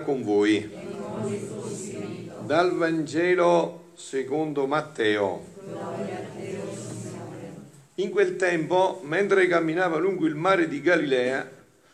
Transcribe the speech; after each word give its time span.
Con 0.00 0.22
voi. 0.22 0.70
Dal 2.44 2.76
Vangelo 2.76 3.90
secondo 3.94 4.66
Matteo. 4.66 5.44
In 7.96 8.10
quel 8.10 8.36
tempo, 8.36 9.00
mentre 9.04 9.46
camminava 9.46 9.96
lungo 9.96 10.26
il 10.26 10.34
mare 10.34 10.68
di 10.68 10.80
Galilea, 10.80 11.50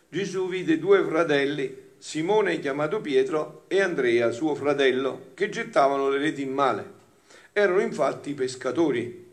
Gesù 0.08 0.48
vide 0.48 0.78
due 0.78 1.02
fratelli, 1.04 1.74
Simone 1.96 2.58
chiamato 2.58 3.00
Pietro 3.00 3.64
e 3.68 3.80
Andrea, 3.80 4.32
suo 4.32 4.54
fratello, 4.54 5.30
che 5.34 5.48
gettavano 5.48 6.08
le 6.08 6.18
reti 6.18 6.42
in 6.42 6.52
male. 6.52 6.84
Erano 7.52 7.80
infatti 7.80 8.34
pescatori. 8.34 9.30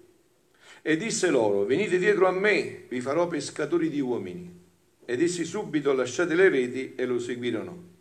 E 0.81 0.97
disse 0.97 1.29
loro, 1.29 1.65
venite 1.65 1.97
dietro 1.97 2.27
a 2.27 2.31
me, 2.31 2.83
vi 2.87 3.01
farò 3.01 3.27
pescatori 3.27 3.89
di 3.89 3.99
uomini. 3.99 4.57
Ed 5.05 5.21
essi 5.21 5.43
subito 5.43 5.91
lasciate 5.91 6.35
le 6.35 6.49
reti 6.49 6.93
e 6.95 7.05
lo 7.05 7.19
seguirono. 7.19 7.97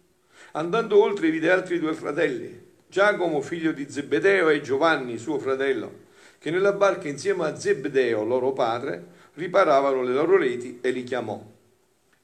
Andando 0.52 1.00
oltre 1.02 1.30
vide 1.30 1.50
altri 1.50 1.78
due 1.78 1.92
fratelli, 1.92 2.66
Giacomo 2.88 3.42
figlio 3.42 3.72
di 3.72 3.90
Zebedeo 3.90 4.48
e 4.48 4.62
Giovanni 4.62 5.18
suo 5.18 5.38
fratello, 5.38 6.06
che 6.38 6.50
nella 6.50 6.72
barca 6.72 7.08
insieme 7.08 7.44
a 7.44 7.56
Zebedeo 7.56 8.24
loro 8.24 8.52
padre 8.52 9.16
riparavano 9.34 10.02
le 10.02 10.12
loro 10.12 10.38
reti 10.38 10.78
e 10.80 10.90
li 10.90 11.04
chiamò. 11.04 11.44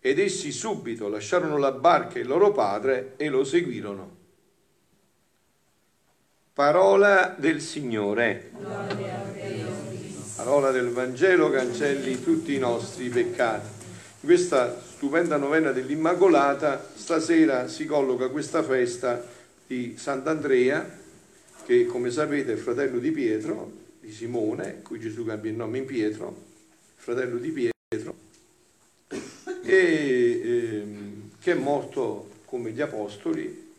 Ed 0.01 0.19
essi 0.19 0.53
subito 0.53 1.09
lasciarono 1.09 1.59
la 1.59 1.73
barca 1.73 2.15
e 2.15 2.23
il 2.23 2.27
loro 2.27 2.51
padre 2.53 3.13
e 3.17 3.29
lo 3.29 3.45
seguirono. 3.45 4.23
Parola 6.55 7.35
del 7.37 7.61
Signore. 7.61 8.53
Parola 10.37 10.71
del 10.71 10.89
Vangelo 10.91 11.51
cancelli 11.51 12.23
tutti 12.23 12.55
i 12.55 12.59
nostri 12.59 13.09
peccati. 13.09 13.69
Questa 14.21 14.81
stupenda 14.95 15.37
novena 15.37 15.73
dell'Immacolata 15.73 16.89
stasera 16.95 17.67
si 17.67 17.85
colloca 17.85 18.29
questa 18.29 18.63
festa 18.63 19.27
di 19.67 19.97
Sant'Andrea, 19.99 20.89
che 21.65 21.87
come 21.87 22.13
sapete 22.13 22.53
è 22.53 22.57
fratello 22.57 23.01
di 23.01 23.11
Pietro, 23.11 23.73
di 23.99 24.13
Simone, 24.13 24.83
cui 24.83 25.01
Gesù 25.01 25.25
cambia 25.25 25.51
il 25.51 25.57
nome 25.57 25.79
in 25.79 25.85
Pietro, 25.85 26.37
fratello 26.95 27.39
di 27.39 27.51
Pietro, 27.51 28.15
e 29.65 30.41
ehm, 30.45 31.31
che 31.41 31.53
è 31.53 31.57
morto 31.57 32.31
come 32.45 32.71
gli 32.71 32.81
apostoli, 32.81 33.73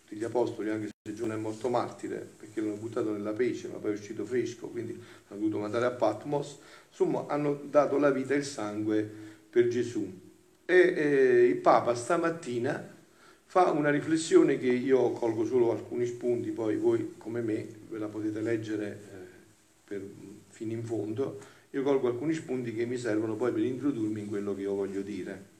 tutti 0.00 0.16
gli 0.16 0.24
apostoli, 0.24 0.70
anche 0.70 0.88
se 1.06 1.14
Giovanni 1.14 1.40
è 1.40 1.42
morto 1.42 1.68
martire, 1.68 2.26
perché 2.38 2.62
l'hanno 2.62 2.76
buttato 2.76 3.12
nella 3.12 3.32
pece, 3.32 3.68
ma 3.68 3.76
poi 3.76 3.90
è 3.90 3.94
uscito 3.94 4.24
fresco, 4.24 4.68
quindi 4.68 4.92
l'hanno 4.94 5.40
dovuto 5.42 5.58
mandare 5.58 5.84
a 5.84 5.90
Patmos, 5.90 6.56
insomma 6.88 7.26
hanno 7.28 7.60
dato 7.68 7.98
la 7.98 8.10
vita 8.10 8.32
e 8.32 8.38
il 8.38 8.44
sangue 8.46 9.06
per 9.50 9.68
Gesù. 9.68 10.23
E 10.66 10.74
eh, 10.74 11.44
il 11.46 11.56
Papa 11.56 11.94
stamattina 11.94 12.92
fa 13.44 13.70
una 13.70 13.90
riflessione 13.90 14.58
che 14.58 14.66
io 14.66 15.10
colgo 15.12 15.44
solo 15.44 15.70
alcuni 15.70 16.06
spunti, 16.06 16.50
poi 16.50 16.76
voi 16.76 17.14
come 17.18 17.40
me 17.40 17.66
ve 17.88 17.98
la 17.98 18.08
potete 18.08 18.40
leggere 18.40 19.00
eh, 19.88 20.00
fino 20.48 20.72
in 20.72 20.84
fondo, 20.84 21.38
io 21.70 21.82
colgo 21.82 22.08
alcuni 22.08 22.32
spunti 22.32 22.74
che 22.74 22.86
mi 22.86 22.96
servono 22.96 23.36
poi 23.36 23.52
per 23.52 23.62
introdurmi 23.62 24.22
in 24.22 24.28
quello 24.28 24.54
che 24.54 24.62
io 24.62 24.74
voglio 24.74 25.02
dire. 25.02 25.52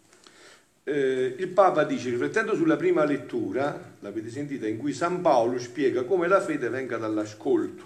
Eh, 0.84 1.34
il 1.38 1.48
Papa 1.48 1.84
dice, 1.84 2.10
riflettendo 2.10 2.54
sulla 2.54 2.76
prima 2.76 3.04
lettura, 3.04 3.96
l'avete 4.00 4.30
sentita, 4.30 4.66
in 4.66 4.78
cui 4.78 4.92
San 4.92 5.20
Paolo 5.20 5.58
spiega 5.58 6.04
come 6.04 6.28
la 6.28 6.40
fede 6.40 6.68
venga 6.68 6.96
dall'ascolto, 6.96 7.84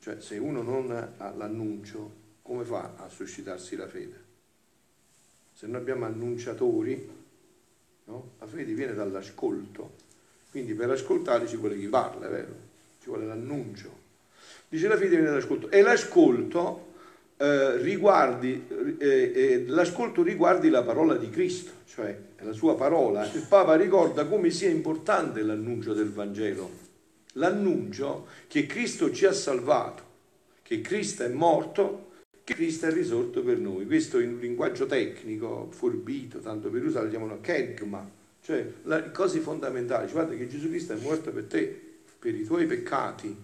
cioè 0.00 0.20
se 0.20 0.38
uno 0.38 0.62
non 0.62 0.90
ha 0.90 1.34
l'annuncio, 1.36 2.22
come 2.42 2.64
fa 2.64 2.94
a 2.96 3.08
suscitarsi 3.08 3.76
la 3.76 3.86
fede? 3.86 4.23
Se 5.54 5.66
noi 5.66 5.80
abbiamo 5.80 6.04
annunciatori, 6.04 7.22
No? 8.06 8.32
La 8.38 8.46
fede 8.46 8.72
viene 8.74 8.92
dall'ascolto, 8.94 9.92
quindi 10.50 10.74
per 10.74 10.90
ascoltare 10.90 11.46
ci 11.46 11.56
vuole 11.56 11.78
chi 11.78 11.88
parla, 11.88 12.26
è 12.26 12.30
vero? 12.30 12.54
Ci 13.00 13.08
vuole 13.08 13.24
l'annuncio. 13.24 14.02
Dice 14.68 14.88
la 14.88 14.96
fede 14.96 15.16
viene 15.16 15.30
dall'ascolto 15.30 15.70
e 15.70 15.80
l'ascolto, 15.80 16.92
eh, 17.38 17.78
riguardi, 17.78 18.66
eh, 18.98 19.32
eh, 19.34 19.64
l'ascolto 19.68 20.22
riguardi 20.22 20.68
la 20.68 20.82
parola 20.82 21.16
di 21.16 21.30
Cristo, 21.30 21.70
cioè 21.86 22.16
la 22.40 22.52
sua 22.52 22.76
parola. 22.76 23.24
Il 23.32 23.46
Papa 23.48 23.74
ricorda 23.74 24.26
come 24.26 24.50
sia 24.50 24.68
importante 24.68 25.40
l'annuncio 25.40 25.94
del 25.94 26.10
Vangelo, 26.10 26.70
l'annuncio 27.34 28.26
che 28.48 28.66
Cristo 28.66 29.10
ci 29.12 29.24
ha 29.24 29.32
salvato, 29.32 30.02
che 30.62 30.82
Cristo 30.82 31.24
è 31.24 31.28
morto 31.28 32.12
che 32.44 32.54
Cristo 32.54 32.86
è 32.86 32.92
risorto 32.92 33.42
per 33.42 33.58
noi. 33.58 33.86
Questo 33.86 34.18
in 34.18 34.34
un 34.34 34.38
linguaggio 34.38 34.84
tecnico, 34.84 35.68
forbito, 35.70 36.40
tanto 36.40 36.68
per 36.68 36.84
usare, 36.84 37.06
lo 37.06 37.10
chiamano 37.10 37.40
kergma, 37.40 38.08
cioè 38.42 38.70
la, 38.82 39.10
cose 39.10 39.40
fondamentali. 39.40 40.04
Cioè, 40.04 40.12
guarda 40.12 40.36
che 40.36 40.46
Gesù 40.46 40.68
Cristo 40.68 40.92
è 40.92 40.96
morto 41.00 41.32
per 41.32 41.44
te, 41.44 41.82
per 42.18 42.34
i 42.34 42.44
tuoi 42.44 42.66
peccati, 42.66 43.34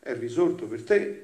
è 0.00 0.18
risorto 0.18 0.66
per 0.66 0.82
te 0.82 1.22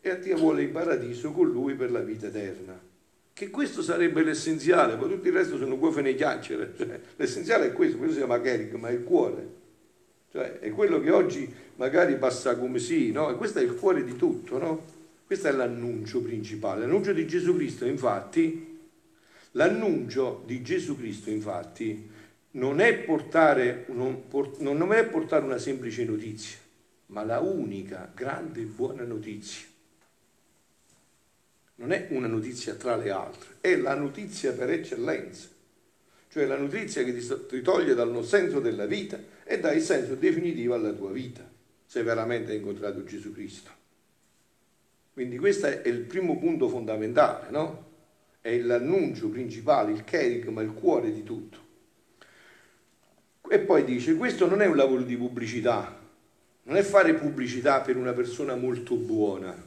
e 0.00 0.10
a 0.10 0.18
te 0.18 0.34
vuole 0.34 0.62
in 0.62 0.72
paradiso 0.72 1.30
con 1.30 1.48
lui 1.48 1.74
per 1.74 1.92
la 1.92 2.00
vita 2.00 2.26
eterna. 2.26 2.86
Che 3.32 3.50
questo 3.50 3.80
sarebbe 3.80 4.24
l'essenziale, 4.24 4.96
poi 4.96 5.10
tutto 5.10 5.28
il 5.28 5.34
resto 5.34 5.56
sono 5.56 5.78
guofene 5.78 6.16
chiacchiere. 6.16 6.74
Cioè, 6.76 7.00
l'essenziale 7.14 7.66
è 7.66 7.72
questo, 7.72 7.96
questo 7.98 8.14
si 8.14 8.18
chiama 8.18 8.40
kergma, 8.40 8.88
è 8.88 8.92
il 8.92 9.04
cuore. 9.04 9.56
Cioè, 10.32 10.58
è 10.58 10.70
quello 10.70 11.00
che 11.00 11.12
oggi 11.12 11.48
magari 11.76 12.16
passa 12.16 12.56
come 12.56 12.80
sì, 12.80 13.12
no? 13.12 13.30
E 13.30 13.36
questo 13.36 13.60
è 13.60 13.62
il 13.62 13.76
cuore 13.76 14.02
di 14.02 14.16
tutto, 14.16 14.58
no? 14.58 14.96
Questo 15.28 15.48
è 15.48 15.52
l'annuncio 15.52 16.22
principale. 16.22 16.80
L'annuncio 16.80 17.12
di 17.12 17.26
Gesù 17.26 17.54
Cristo, 17.54 17.84
infatti, 17.84 18.78
l'annuncio 19.50 20.42
di 20.46 20.62
Gesù 20.62 20.96
Cristo, 20.96 21.28
infatti, 21.28 22.08
non 22.52 22.80
è 22.80 22.94
portare, 23.00 23.84
non, 23.88 24.22
non 24.60 24.92
è 24.94 25.04
portare 25.04 25.44
una 25.44 25.58
semplice 25.58 26.06
notizia, 26.06 26.56
ma 27.08 27.24
la 27.24 27.40
unica 27.40 28.10
grande 28.14 28.62
e 28.62 28.64
buona 28.64 29.02
notizia. 29.02 29.66
Non 31.74 31.92
è 31.92 32.06
una 32.08 32.26
notizia 32.26 32.72
tra 32.76 32.96
le 32.96 33.10
altre, 33.10 33.56
è 33.60 33.76
la 33.76 33.94
notizia 33.94 34.54
per 34.54 34.70
eccellenza, 34.70 35.48
cioè 36.30 36.46
la 36.46 36.56
notizia 36.56 37.04
che 37.04 37.14
ti 37.14 37.60
toglie 37.60 37.92
dal 37.92 38.24
senso 38.24 38.60
della 38.60 38.86
vita 38.86 39.20
e 39.44 39.60
dà 39.60 39.72
il 39.72 39.82
senso 39.82 40.14
definitivo 40.14 40.72
alla 40.72 40.92
tua 40.92 41.12
vita, 41.12 41.46
se 41.84 42.02
veramente 42.02 42.52
hai 42.52 42.56
incontrato 42.56 43.04
Gesù 43.04 43.30
Cristo. 43.30 43.77
Quindi 45.18 45.36
questo 45.36 45.66
è 45.66 45.88
il 45.88 46.02
primo 46.02 46.38
punto 46.38 46.68
fondamentale, 46.68 47.50
no? 47.50 47.86
È 48.40 48.56
l'annuncio 48.56 49.28
principale, 49.28 49.90
il 49.90 50.04
kerigma, 50.04 50.62
il 50.62 50.72
cuore 50.72 51.12
di 51.12 51.24
tutto. 51.24 51.58
E 53.50 53.58
poi 53.58 53.82
dice, 53.82 54.14
questo 54.14 54.46
non 54.46 54.62
è 54.62 54.66
un 54.66 54.76
lavoro 54.76 55.02
di 55.02 55.16
pubblicità, 55.16 55.98
non 56.62 56.76
è 56.76 56.82
fare 56.82 57.14
pubblicità 57.14 57.80
per 57.80 57.96
una 57.96 58.12
persona 58.12 58.54
molto 58.54 58.94
buona, 58.94 59.60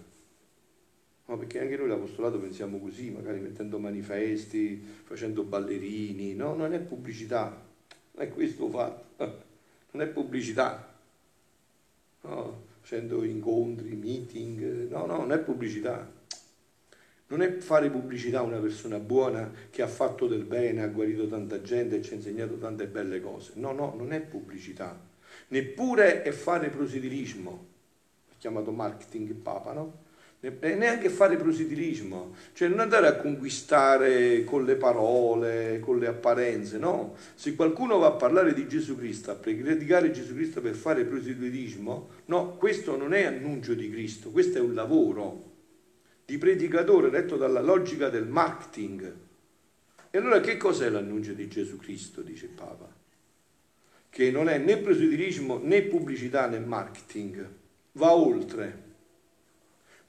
no, 1.25 1.37
perché 1.37 1.59
anche 1.59 1.75
noi 1.75 1.89
l'apostolato 1.89 2.39
pensiamo 2.39 2.79
così, 2.79 3.09
magari 3.09 3.41
mettendo 3.41 3.77
manifesti, 3.77 4.81
facendo 5.03 5.43
ballerini, 5.43 6.33
no, 6.33 6.55
non 6.55 6.73
è 6.73 6.79
pubblicità, 6.79 7.61
non 8.13 8.25
è 8.25 8.29
questo 8.29 8.69
fatto, 8.69 9.43
non 9.91 10.01
è 10.01 10.07
pubblicità. 10.07 10.95
No, 12.21 12.69
facendo 12.81 13.23
incontri, 13.23 13.95
meeting, 13.95 14.89
no, 14.89 15.05
no, 15.05 15.17
non 15.17 15.31
è 15.31 15.39
pubblicità. 15.39 16.19
Non 17.27 17.41
è 17.41 17.57
fare 17.59 17.89
pubblicità 17.89 18.39
a 18.39 18.43
una 18.43 18.57
persona 18.57 18.99
buona 18.99 19.49
che 19.69 19.81
ha 19.81 19.87
fatto 19.87 20.27
del 20.27 20.43
bene, 20.43 20.81
ha 20.81 20.87
guarito 20.87 21.27
tanta 21.27 21.61
gente 21.61 21.95
e 21.95 22.01
ci 22.01 22.11
ha 22.11 22.15
insegnato 22.17 22.57
tante 22.57 22.87
belle 22.87 23.21
cose. 23.21 23.53
No, 23.55 23.71
no, 23.71 23.93
non 23.95 24.11
è 24.11 24.19
pubblicità. 24.19 24.99
Neppure 25.47 26.23
è 26.23 26.31
fare 26.31 26.69
proselitismo, 26.69 27.67
chiamato 28.37 28.71
marketing 28.71 29.31
Papa, 29.33 29.71
no? 29.71 30.09
Neanche 30.49 31.09
fare 31.09 31.35
proselitismo, 31.35 32.33
cioè 32.53 32.67
non 32.67 32.79
andare 32.79 33.05
a 33.05 33.15
conquistare 33.15 34.43
con 34.43 34.65
le 34.65 34.75
parole, 34.75 35.79
con 35.79 35.99
le 35.99 36.07
apparenze, 36.07 36.79
no. 36.79 37.15
Se 37.35 37.53
qualcuno 37.53 37.99
va 37.99 38.07
a 38.07 38.13
parlare 38.13 38.53
di 38.53 38.67
Gesù 38.67 38.97
Cristo, 38.97 39.29
a 39.29 39.35
predicare 39.35 40.09
Gesù 40.09 40.33
Cristo 40.33 40.59
per 40.59 40.73
fare 40.73 41.05
proselitismo, 41.05 42.09
no, 42.25 42.55
questo 42.55 42.97
non 42.97 43.13
è 43.13 43.25
annuncio 43.25 43.75
di 43.75 43.89
Cristo, 43.91 44.31
questo 44.31 44.57
è 44.57 44.61
un 44.61 44.73
lavoro 44.73 45.49
di 46.25 46.39
predicatore 46.39 47.09
retto 47.09 47.37
dalla 47.37 47.61
logica 47.61 48.09
del 48.09 48.25
marketing. 48.25 49.15
E 50.09 50.17
allora 50.17 50.39
che 50.39 50.57
cos'è 50.57 50.89
l'annuncio 50.89 51.33
di 51.33 51.47
Gesù 51.47 51.77
Cristo, 51.77 52.21
dice 52.21 52.45
il 52.45 52.51
Papa? 52.51 52.89
Che 54.09 54.31
non 54.31 54.49
è 54.49 54.57
né 54.57 54.77
proselitismo 54.77 55.59
né 55.61 55.83
pubblicità 55.83 56.47
né 56.47 56.59
marketing, 56.59 57.47
va 57.93 58.13
oltre 58.13 58.89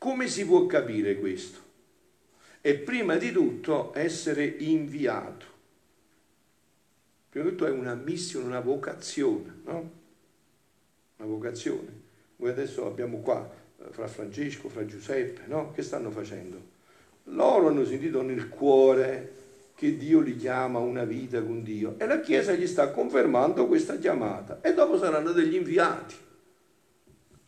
come 0.02 0.26
si 0.26 0.44
può 0.44 0.66
capire 0.66 1.16
questo? 1.16 1.60
E 2.60 2.74
prima 2.74 3.14
di 3.14 3.30
tutto 3.30 3.92
essere 3.94 4.44
inviato. 4.44 5.46
Prima 7.28 7.44
di 7.44 7.50
tutto 7.52 7.66
è 7.66 7.70
una 7.70 7.94
missione, 7.94 8.46
una 8.46 8.58
vocazione, 8.58 9.60
no? 9.64 9.90
Una 11.18 11.28
vocazione. 11.28 12.00
Noi 12.34 12.50
adesso 12.50 12.84
abbiamo 12.84 13.18
qua 13.18 13.48
eh, 13.78 13.92
fra 13.92 14.08
Francesco, 14.08 14.68
fra 14.68 14.84
Giuseppe, 14.84 15.42
no? 15.46 15.70
Che 15.70 15.82
stanno 15.82 16.10
facendo? 16.10 16.60
Loro 17.26 17.68
hanno 17.68 17.84
sentito 17.84 18.22
nel 18.22 18.48
cuore 18.48 19.34
che 19.76 19.96
Dio 19.96 20.18
li 20.18 20.34
chiama 20.34 20.80
una 20.80 21.04
vita 21.04 21.40
con 21.40 21.62
Dio 21.62 21.94
e 21.98 22.06
la 22.06 22.18
Chiesa 22.18 22.54
gli 22.54 22.66
sta 22.66 22.90
confermando 22.90 23.68
questa 23.68 23.96
chiamata 23.98 24.58
e 24.62 24.74
dopo 24.74 24.98
saranno 24.98 25.30
degli 25.30 25.54
inviati. 25.54 26.14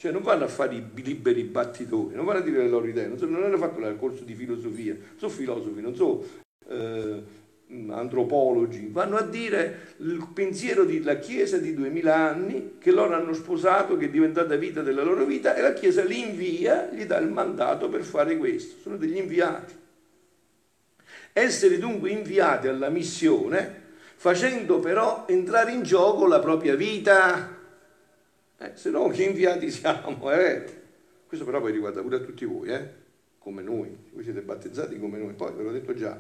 Cioè 0.05 0.13
non 0.13 0.21
vanno 0.21 0.45
a 0.45 0.49
fare 0.49 0.75
i 0.75 1.03
liberi 1.03 1.45
battitori, 1.45 2.15
non 2.15 2.27
vanno 2.27 2.41
a 2.41 2.43
dire 2.43 2.59
le 2.59 2.69
loro 2.69 2.87
idee, 2.87 3.07
non, 3.07 3.17
so, 3.17 3.25
non 3.25 3.43
hanno 3.43 3.57
fatto 3.57 3.81
il 3.81 3.97
corso 3.99 4.23
di 4.23 4.35
filosofia, 4.35 4.95
sono 5.17 5.33
filosofi, 5.33 5.81
non 5.81 5.95
so 5.95 6.23
eh, 6.69 7.23
antropologi, 7.89 8.91
vanno 8.93 9.17
a 9.17 9.23
dire 9.23 9.95
il 10.01 10.29
pensiero 10.35 10.85
della 10.85 11.17
Chiesa 11.17 11.57
di 11.57 11.73
duemila 11.73 12.17
anni 12.17 12.75
che 12.79 12.91
loro 12.91 13.15
hanno 13.15 13.33
sposato, 13.33 13.97
che 13.97 14.05
è 14.05 14.11
diventata 14.11 14.57
vita 14.57 14.83
della 14.83 15.03
loro 15.03 15.25
vita 15.25 15.55
e 15.55 15.63
la 15.63 15.73
Chiesa 15.73 16.05
li 16.05 16.21
invia, 16.21 16.91
gli 16.93 17.07
dà 17.07 17.17
il 17.17 17.31
mandato 17.31 17.89
per 17.89 18.03
fare 18.03 18.37
questo, 18.37 18.81
sono 18.83 18.99
degli 18.99 19.17
inviati. 19.17 19.73
Essere 21.33 21.79
dunque 21.79 22.11
inviati 22.11 22.69
alla 22.69 22.91
missione 22.91 23.85
facendo 24.17 24.81
però 24.81 25.25
entrare 25.29 25.73
in 25.73 25.83
gioco 25.83 26.27
la 26.27 26.41
propria 26.41 26.75
vita. 26.75 27.54
Eh, 28.59 28.73
se 28.75 28.91
no 28.91 29.09
che 29.09 29.25
inviati 29.25 29.71
siamo, 29.73 30.31
è 30.31 30.37
vero. 30.37 30.73
Questo 31.27 31.45
però 31.45 31.61
poi 31.61 31.73
riguarda 31.73 32.01
pure 32.01 32.17
a 32.17 32.21
tutti 32.21 32.45
voi, 32.45 32.69
eh? 32.69 33.03
come 33.45 33.61
noi, 33.61 33.95
voi 34.13 34.23
siete 34.23 34.41
battezzati 34.41 34.99
come 34.99 35.19
noi, 35.19 35.35
poi 35.35 35.53
ve 35.53 35.63
l'ho 35.63 35.71
detto 35.71 35.95
già, 35.95 36.19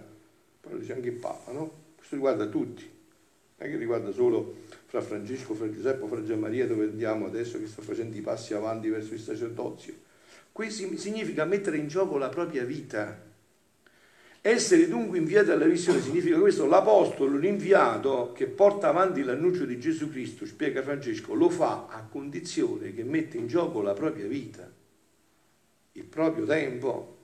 poi 0.60 0.72
lo 0.72 0.78
dice 0.78 0.92
anche 0.92 1.08
il 1.08 1.14
Papa, 1.14 1.52
no? 1.52 1.82
Questo 1.96 2.16
riguarda 2.16 2.46
tutti, 2.46 2.82
non 2.82 3.68
è 3.68 3.70
che 3.70 3.78
riguarda 3.78 4.12
solo 4.12 4.56
fra 4.84 5.00
Francesco, 5.00 5.54
fra 5.54 5.70
Giuseppe, 5.70 6.06
fra 6.06 6.22
Gianmaria 6.22 6.66
dove 6.66 6.84
andiamo 6.84 7.24
adesso 7.24 7.58
che 7.58 7.66
sta 7.66 7.80
facendo 7.80 8.14
i 8.14 8.20
passi 8.20 8.52
avanti 8.52 8.90
verso 8.90 9.14
il 9.14 9.20
sacerdozio. 9.20 9.94
Questo 10.52 10.94
significa 10.98 11.46
mettere 11.46 11.78
in 11.78 11.88
gioco 11.88 12.18
la 12.18 12.28
propria 12.28 12.64
vita 12.64 13.18
essere 14.46 14.88
dunque 14.88 15.16
inviati 15.16 15.50
alla 15.50 15.64
missione 15.64 16.02
significa 16.02 16.38
questo, 16.38 16.66
l'apostolo, 16.66 17.38
l'inviato 17.38 18.32
che 18.34 18.46
porta 18.46 18.88
avanti 18.88 19.22
l'annuncio 19.22 19.64
di 19.64 19.80
Gesù 19.80 20.10
Cristo, 20.10 20.44
spiega 20.44 20.82
Francesco, 20.82 21.32
lo 21.32 21.48
fa 21.48 21.86
a 21.88 22.02
condizione 22.02 22.92
che 22.92 23.04
mette 23.04 23.38
in 23.38 23.46
gioco 23.46 23.80
la 23.80 23.94
propria 23.94 24.26
vita, 24.26 24.70
il 25.92 26.04
proprio 26.04 26.44
tempo, 26.44 27.16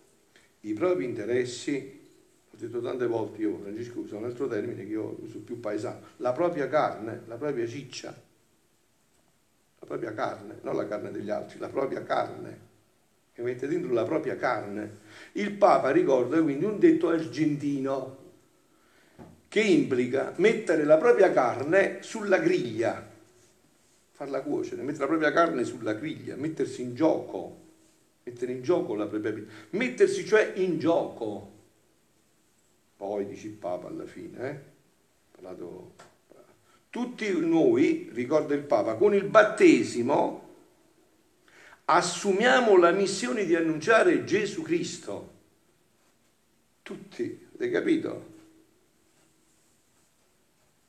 i 0.61 0.73
propri 0.73 1.05
interessi. 1.05 1.99
Ho 2.53 2.57
detto 2.57 2.81
tante 2.81 3.07
volte, 3.07 3.43
io 3.43 3.59
Francesco 3.59 4.01
usa 4.01 4.17
un 4.17 4.25
altro 4.25 4.49
termine 4.49 4.83
che 4.87 4.93
io 4.93 5.19
uso 5.21 5.41
più 5.41 5.61
paesano, 5.61 6.01
la 6.17 6.33
propria 6.33 6.69
carne, 6.69 7.25
la 7.27 7.37
propria 7.37 7.67
ciccia, 7.67 8.19
la 9.79 9.87
propria 9.87 10.15
carne, 10.15 10.61
non 10.63 10.75
la 10.75 10.89
carne 10.89 11.11
degli 11.11 11.29
altri, 11.29 11.59
la 11.59 11.69
propria 11.69 12.03
carne 12.03 12.69
che 13.41 13.47
mette 13.47 13.67
dentro 13.67 13.93
la 13.93 14.05
propria 14.05 14.37
carne. 14.37 14.99
Il 15.33 15.53
Papa 15.53 15.91
ricorda 15.91 16.41
quindi 16.43 16.65
un 16.65 16.79
detto 16.79 17.09
argentino 17.09 18.19
che 19.49 19.61
implica 19.61 20.35
mettere 20.37 20.85
la 20.85 20.97
propria 20.97 21.33
carne 21.33 21.99
sulla 22.03 22.39
griglia, 22.39 23.09
farla 24.13 24.43
cuocere, 24.43 24.83
mettere 24.83 25.01
la 25.01 25.09
propria 25.09 25.33
carne 25.33 25.65
sulla 25.65 25.95
griglia, 25.95 26.37
mettersi 26.37 26.83
in 26.83 26.95
gioco, 26.95 27.57
mettere 28.23 28.53
in 28.53 28.63
gioco 28.63 28.95
la 28.95 29.07
propria 29.07 29.33
vita, 29.33 29.51
mettersi 29.71 30.25
cioè 30.25 30.53
in 30.57 30.79
gioco. 30.79 31.59
Poi 32.97 33.27
dice 33.27 33.47
il 33.47 33.55
Papa 33.55 33.89
alla 33.89 34.07
fine, 34.07 34.51
eh? 34.51 34.59
Parlato... 35.33 36.09
Tutti 36.91 37.31
noi, 37.39 38.11
ricorda 38.13 38.53
il 38.53 38.65
Papa, 38.65 38.97
con 38.97 39.15
il 39.15 39.25
battesimo 39.25 40.50
assumiamo 41.93 42.77
la 42.77 42.93
missione 42.93 43.45
di 43.45 43.57
annunciare 43.57 44.25
Gesù 44.25 44.63
Cristo. 44.63 45.39
Tutti, 46.83 47.49
avete 47.49 47.71
capito? 47.71 48.29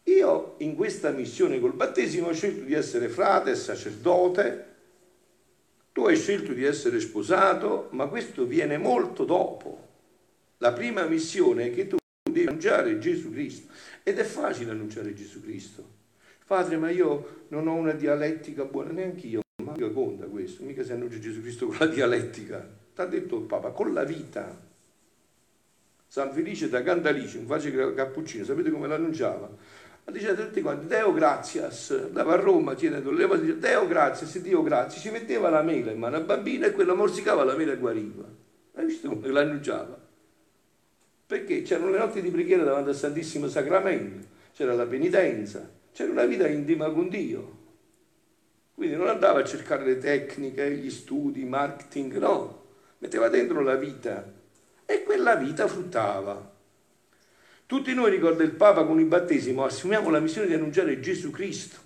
Io 0.04 0.56
in 0.60 0.76
questa 0.76 1.10
missione 1.10 1.60
col 1.60 1.74
battesimo 1.74 2.28
ho 2.28 2.34
scelto 2.34 2.64
di 2.64 2.74
essere 2.74 3.08
frate, 3.10 3.56
sacerdote, 3.56 4.70
tu 5.92 6.06
hai 6.06 6.16
scelto 6.16 6.54
di 6.54 6.64
essere 6.64 7.00
sposato, 7.00 7.88
ma 7.92 8.08
questo 8.08 8.46
viene 8.46 8.78
molto 8.78 9.26
dopo. 9.26 9.90
La 10.58 10.72
prima 10.72 11.06
missione 11.06 11.68
è 11.68 11.74
che 11.74 11.88
tu 11.88 11.98
devi 12.24 12.48
annunciare 12.48 13.00
Gesù 13.00 13.32
Cristo. 13.32 13.72
Ed 14.04 14.20
è 14.20 14.24
facile 14.24 14.72
annunciare 14.72 15.14
Gesù 15.14 15.42
Cristo. 15.42 16.00
Padre, 16.46 16.78
ma 16.78 16.90
io 16.90 17.46
non 17.50 17.68
ho 17.68 17.74
una 17.74 17.94
dialettica 17.94 18.66
buona, 18.66 18.92
neanche 18.92 19.28
io 19.28 19.41
ma 19.82 19.88
mica 19.88 19.90
conta 19.90 20.26
questo, 20.26 20.64
mica 20.64 20.84
si 20.84 20.92
annuncia 20.92 21.20
Gesù 21.20 21.42
Cristo 21.42 21.68
con 21.68 21.78
la 21.80 21.88
dialettica. 21.88 22.68
T'ha 22.94 23.06
detto 23.06 23.38
il 23.38 23.44
Papa, 23.44 23.72
con 23.72 23.94
la 23.94 24.04
vita. 24.04 24.70
San 26.08 26.32
Felice 26.34 26.70
da 26.70 26.84
Cantalice, 26.84 27.40
un 27.40 27.48
face 27.48 27.94
cappuccino, 27.94 28.44
sapete 28.44 28.70
come 28.70 28.88
l'annunciava? 28.88 29.50
Diceva 30.12 30.34
tutti 30.34 30.62
quanti, 30.62 30.88
Deo 30.88 31.14
grazias, 31.14 31.92
andava 31.92 32.34
a 32.34 32.36
Roma, 32.36 32.76
tiene 32.76 33.02
leva, 33.02 33.38
dice, 33.38 33.58
Deo 33.58 33.88
grazias, 33.88 34.38
Dio 34.40 34.62
grazie, 34.62 35.00
ci 35.00 35.10
metteva 35.10 35.50
la 35.50 35.62
mela 35.62 35.92
in 35.92 36.00
mano 36.00 36.18
al 36.18 36.26
bambino 36.26 36.66
e 36.66 36.72
quello 36.74 36.96
morsicava 36.96 37.46
la 37.46 37.56
mela 37.56 37.72
e 37.72 37.78
guariva. 37.78 38.26
Hai 38.74 38.86
visto 38.86 39.08
come 39.08 39.30
l'annunciava? 39.30 39.98
Perché 41.28 41.62
c'erano 41.62 41.92
le 41.92 42.00
notti 42.00 42.22
di 42.22 42.30
preghiera 42.30 42.64
davanti 42.64 42.90
al 42.90 42.96
Santissimo 42.96 43.48
Sacramento, 43.48 44.28
c'era 44.54 44.74
la 44.74 44.86
penitenza, 44.86 45.70
c'era 45.94 46.12
una 46.12 46.26
vita 46.26 46.46
intima 46.46 46.90
con 46.90 47.08
Dio. 47.08 47.60
Quindi 48.82 48.98
non 48.98 49.10
andava 49.10 49.42
a 49.42 49.44
cercare 49.44 49.86
le 49.86 50.00
tecniche, 50.00 50.72
gli 50.72 50.90
studi, 50.90 51.46
marketing, 51.46 52.18
no, 52.18 52.64
metteva 52.98 53.30
dentro 53.30 53.62
la 53.62 53.76
vita 53.76 54.34
e 54.88 55.04
quella 55.04 55.36
vita 55.36 55.68
fruttava. 55.68 56.52
Tutti 57.68 57.94
noi, 57.94 58.10
ricorda 58.10 58.42
il 58.42 58.56
Papa 58.56 58.84
con 58.84 59.00
il 59.00 59.06
battesimo, 59.06 59.64
assumiamo 59.64 60.10
la 60.10 60.20
missione 60.20 60.48
di 60.48 60.56
annunciare 60.56 61.00
Gesù 61.00 61.30
Cristo, 61.30 61.78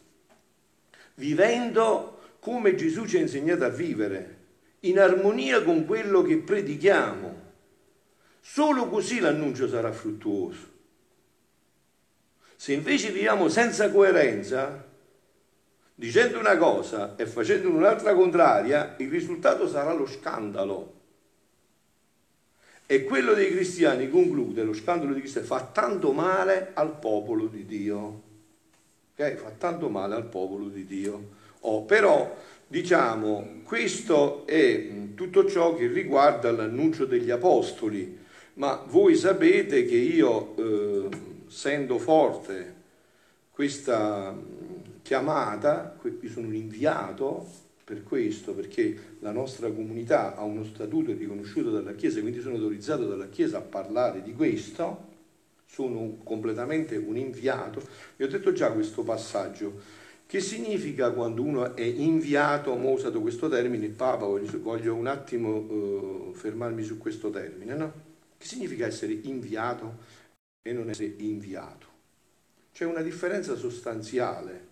vivendo 1.16 2.38
come 2.40 2.76
Gesù 2.76 3.06
ci 3.06 3.18
ha 3.18 3.20
insegnato 3.20 3.66
a 3.66 3.70
vivere, 3.70 4.38
in 4.80 4.98
armonia 4.98 5.64
con 5.64 5.86
quello 5.86 6.22
che 6.22 6.38
predichiamo. 6.38 7.42
Solo 8.40 8.88
così 8.88 9.20
l'annuncio 9.20 9.68
sarà 9.68 9.92
fruttuoso. 9.92 10.72
Se 12.56 12.72
invece 12.72 13.12
viviamo 13.12 13.50
senza 13.50 13.92
coerenza, 13.92 14.94
dicendo 15.96 16.38
una 16.38 16.58
cosa 16.58 17.16
e 17.16 17.26
facendo 17.26 17.70
un'altra 17.70 18.14
contraria, 18.14 18.96
il 19.00 19.10
risultato 19.10 19.68
sarà 19.68 19.94
lo 19.94 20.06
scandalo. 20.06 20.94
E 22.86 23.04
quello 23.04 23.34
dei 23.34 23.50
cristiani 23.50 24.10
conclude, 24.10 24.62
lo 24.64 24.74
scandalo 24.74 25.12
dei 25.12 25.22
cristiani 25.22 25.48
fa 25.48 25.62
tanto 25.72 26.12
male 26.12 26.72
al 26.74 27.00
popolo 27.00 27.48
di 27.48 27.66
Dio. 27.66 28.22
Ok? 29.14 29.36
Fa 29.36 29.52
tanto 29.58 29.90
male 29.90 30.16
al 30.16 30.26
popolo 30.26 30.68
di 30.68 30.86
Dio. 30.86 31.44
Oh, 31.62 31.84
però, 31.84 32.36
diciamo, 32.68 33.62
questo 33.64 34.46
è 34.46 34.88
tutto 35.16 35.50
ciò 35.50 35.74
che 35.74 35.88
riguarda 35.88 36.52
l'annuncio 36.52 37.06
degli 37.06 37.32
apostoli. 37.32 38.24
Ma 38.56 38.84
voi 38.88 39.16
sapete 39.16 39.86
che 39.86 39.96
io, 39.96 40.56
eh, 40.58 41.10
essendo 41.48 41.98
forte 41.98 42.74
questa 43.52 44.36
chiamata, 45.06 45.96
qui 46.00 46.28
sono 46.28 46.48
un 46.48 46.56
inviato 46.56 47.48
per 47.84 48.02
questo, 48.02 48.56
perché 48.56 49.18
la 49.20 49.32
nostra 49.32 49.72
comunità 49.72 50.36
ha 50.36 50.42
uno 50.42 50.64
statuto 50.64 51.14
riconosciuto 51.14 51.70
dalla 51.70 51.94
Chiesa, 51.94 52.22
quindi 52.22 52.42
sono 52.42 52.56
autorizzato 52.56 53.06
dalla 53.06 53.30
Chiesa 53.30 53.60
a 53.60 53.62
parlare 53.62 54.24
di 54.24 54.34
questo, 54.34 55.14
sono 55.68 56.18
completamente 56.24 56.98
un 56.98 57.18
inviato. 57.18 57.88
Vi 58.16 58.24
ho 58.24 58.28
detto 58.28 58.52
già 58.52 58.72
questo 58.72 59.04
passaggio. 59.04 59.80
Che 60.26 60.40
significa 60.40 61.12
quando 61.12 61.44
uno 61.44 61.76
è 61.76 61.84
inviato? 61.84 62.72
Ho 62.72 62.92
usato 62.92 63.22
questo 63.22 63.48
termine, 63.48 63.86
il 63.86 63.92
Papa, 63.92 64.26
voglio 64.26 64.96
un 64.96 65.06
attimo 65.06 65.68
eh, 65.70 66.34
fermarmi 66.34 66.82
su 66.82 66.98
questo 66.98 67.30
termine, 67.30 67.76
no? 67.76 67.94
Che 68.40 68.48
significa 68.48 68.88
essere 68.88 69.14
inviato 69.14 69.98
e 70.64 70.74
non 70.74 70.90
essere 70.90 71.14
inviato? 71.20 71.86
C'è 72.74 72.86
una 72.86 73.02
differenza 73.02 73.56
sostanziale 73.56 74.65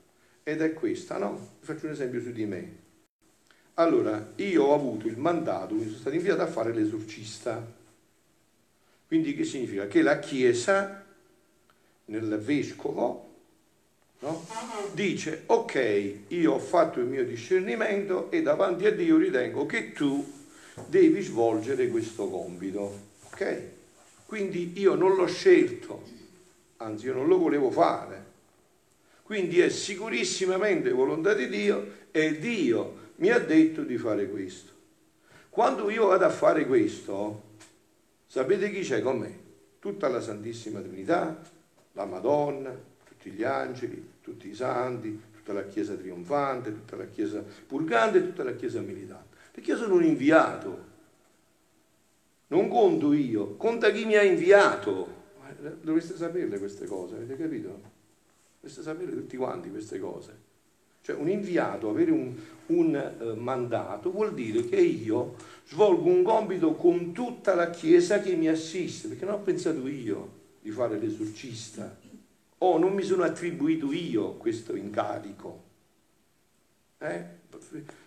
ed 0.43 0.61
è 0.61 0.73
questa, 0.73 1.17
no? 1.17 1.51
Vi 1.59 1.65
faccio 1.65 1.85
un 1.85 1.93
esempio 1.93 2.21
su 2.21 2.31
di 2.31 2.45
me. 2.45 2.81
Allora, 3.75 4.33
io 4.35 4.65
ho 4.65 4.75
avuto 4.75 5.07
il 5.07 5.17
mandato, 5.17 5.73
mi 5.73 5.85
sono 5.85 5.97
stato 5.97 6.15
inviato 6.15 6.41
a 6.41 6.47
fare 6.47 6.73
l'esorcista. 6.73 7.65
Quindi 9.07 9.33
che 9.35 9.45
significa? 9.45 9.87
Che 9.87 10.01
la 10.01 10.19
Chiesa, 10.19 11.03
nel 12.05 12.37
vescovo, 12.39 13.31
no? 14.19 14.45
dice, 14.91 15.43
ok, 15.47 16.15
io 16.27 16.53
ho 16.53 16.59
fatto 16.59 16.99
il 16.99 17.07
mio 17.07 17.25
discernimento 17.25 18.29
e 18.29 18.41
davanti 18.41 18.85
a 18.85 18.91
Dio 18.91 19.17
ritengo 19.17 19.65
che 19.65 19.91
tu 19.91 20.23
devi 20.85 21.21
svolgere 21.21 21.87
questo 21.87 22.29
compito. 22.29 23.11
Ok? 23.31 23.61
Quindi 24.25 24.73
io 24.79 24.95
non 24.95 25.15
l'ho 25.15 25.27
scelto, 25.27 26.03
anzi 26.77 27.05
io 27.07 27.13
non 27.13 27.27
lo 27.27 27.37
volevo 27.37 27.71
fare 27.71 28.32
quindi 29.23 29.59
è 29.59 29.69
sicurissimamente 29.69 30.91
volontà 30.91 31.33
di 31.33 31.47
Dio 31.47 32.01
e 32.11 32.37
Dio 32.37 33.11
mi 33.15 33.29
ha 33.31 33.39
detto 33.39 33.83
di 33.83 33.97
fare 33.97 34.29
questo. 34.29 34.71
Quando 35.49 35.89
io 35.89 36.07
vado 36.07 36.25
a 36.25 36.29
fare 36.29 36.67
questo, 36.67 37.41
sapete 38.27 38.69
chi 38.69 38.81
c'è 38.81 39.01
con 39.01 39.19
me? 39.19 39.43
tutta 39.83 40.07
la 40.07 40.21
Santissima 40.21 40.79
Trinità, 40.79 41.41
la 41.91 42.05
Madonna, 42.05 42.73
tutti 43.03 43.31
gli 43.31 43.43
angeli, 43.43 44.11
tutti 44.21 44.47
i 44.47 44.55
santi, 44.55 45.21
tutta 45.35 45.51
la 45.51 45.65
Chiesa 45.65 45.93
trionfante, 45.95 46.71
tutta 46.71 46.95
la 46.95 47.05
Chiesa 47.07 47.43
purgante 47.67 48.21
tutta 48.21 48.45
la 48.45 48.55
Chiesa 48.55 48.79
militante. 48.79 49.35
Perché 49.51 49.71
io 49.71 49.77
sono 49.77 49.95
un 49.95 50.05
inviato. 50.05 50.91
Non 52.47 52.69
conto 52.69 53.11
io, 53.11 53.57
conta 53.57 53.91
chi 53.91 54.05
mi 54.05 54.15
ha 54.15 54.23
inviato. 54.23 55.21
Dovreste 55.81 56.15
saperle 56.15 56.57
queste 56.59 56.85
cose, 56.85 57.15
avete 57.15 57.35
capito? 57.35 57.92
Dovreste 58.63 58.81
sapere 58.81 59.11
tutti 59.11 59.35
quanti 59.35 59.69
queste 59.69 59.99
cose. 59.99 60.39
Cioè 61.01 61.17
un 61.17 61.27
inviato, 61.27 61.89
avere 61.89 62.11
un, 62.11 62.33
un 62.67 62.95
eh, 62.95 63.33
mandato, 63.33 64.09
vuol 64.09 64.33
dire 64.33 64.63
che 64.69 64.79
io 64.79 65.35
svolgo 65.67 66.07
un 66.07 66.23
compito 66.23 66.71
con 66.75 67.11
tutta 67.11 67.55
la 67.55 67.69
Chiesa 67.69 68.21
che 68.21 68.35
mi 68.35 68.47
assiste, 68.47 69.09
perché 69.09 69.25
non 69.25 69.33
ho 69.33 69.39
pensato 69.39 69.85
io 69.85 70.29
di 70.61 70.71
fare 70.71 70.97
l'esorcista, 70.97 71.93
o 72.59 72.77
non 72.77 72.93
mi 72.93 73.03
sono 73.03 73.23
attribuito 73.23 73.91
io 73.91 74.35
questo 74.35 74.77
incarico. 74.77 75.63
Eh? 76.99 77.25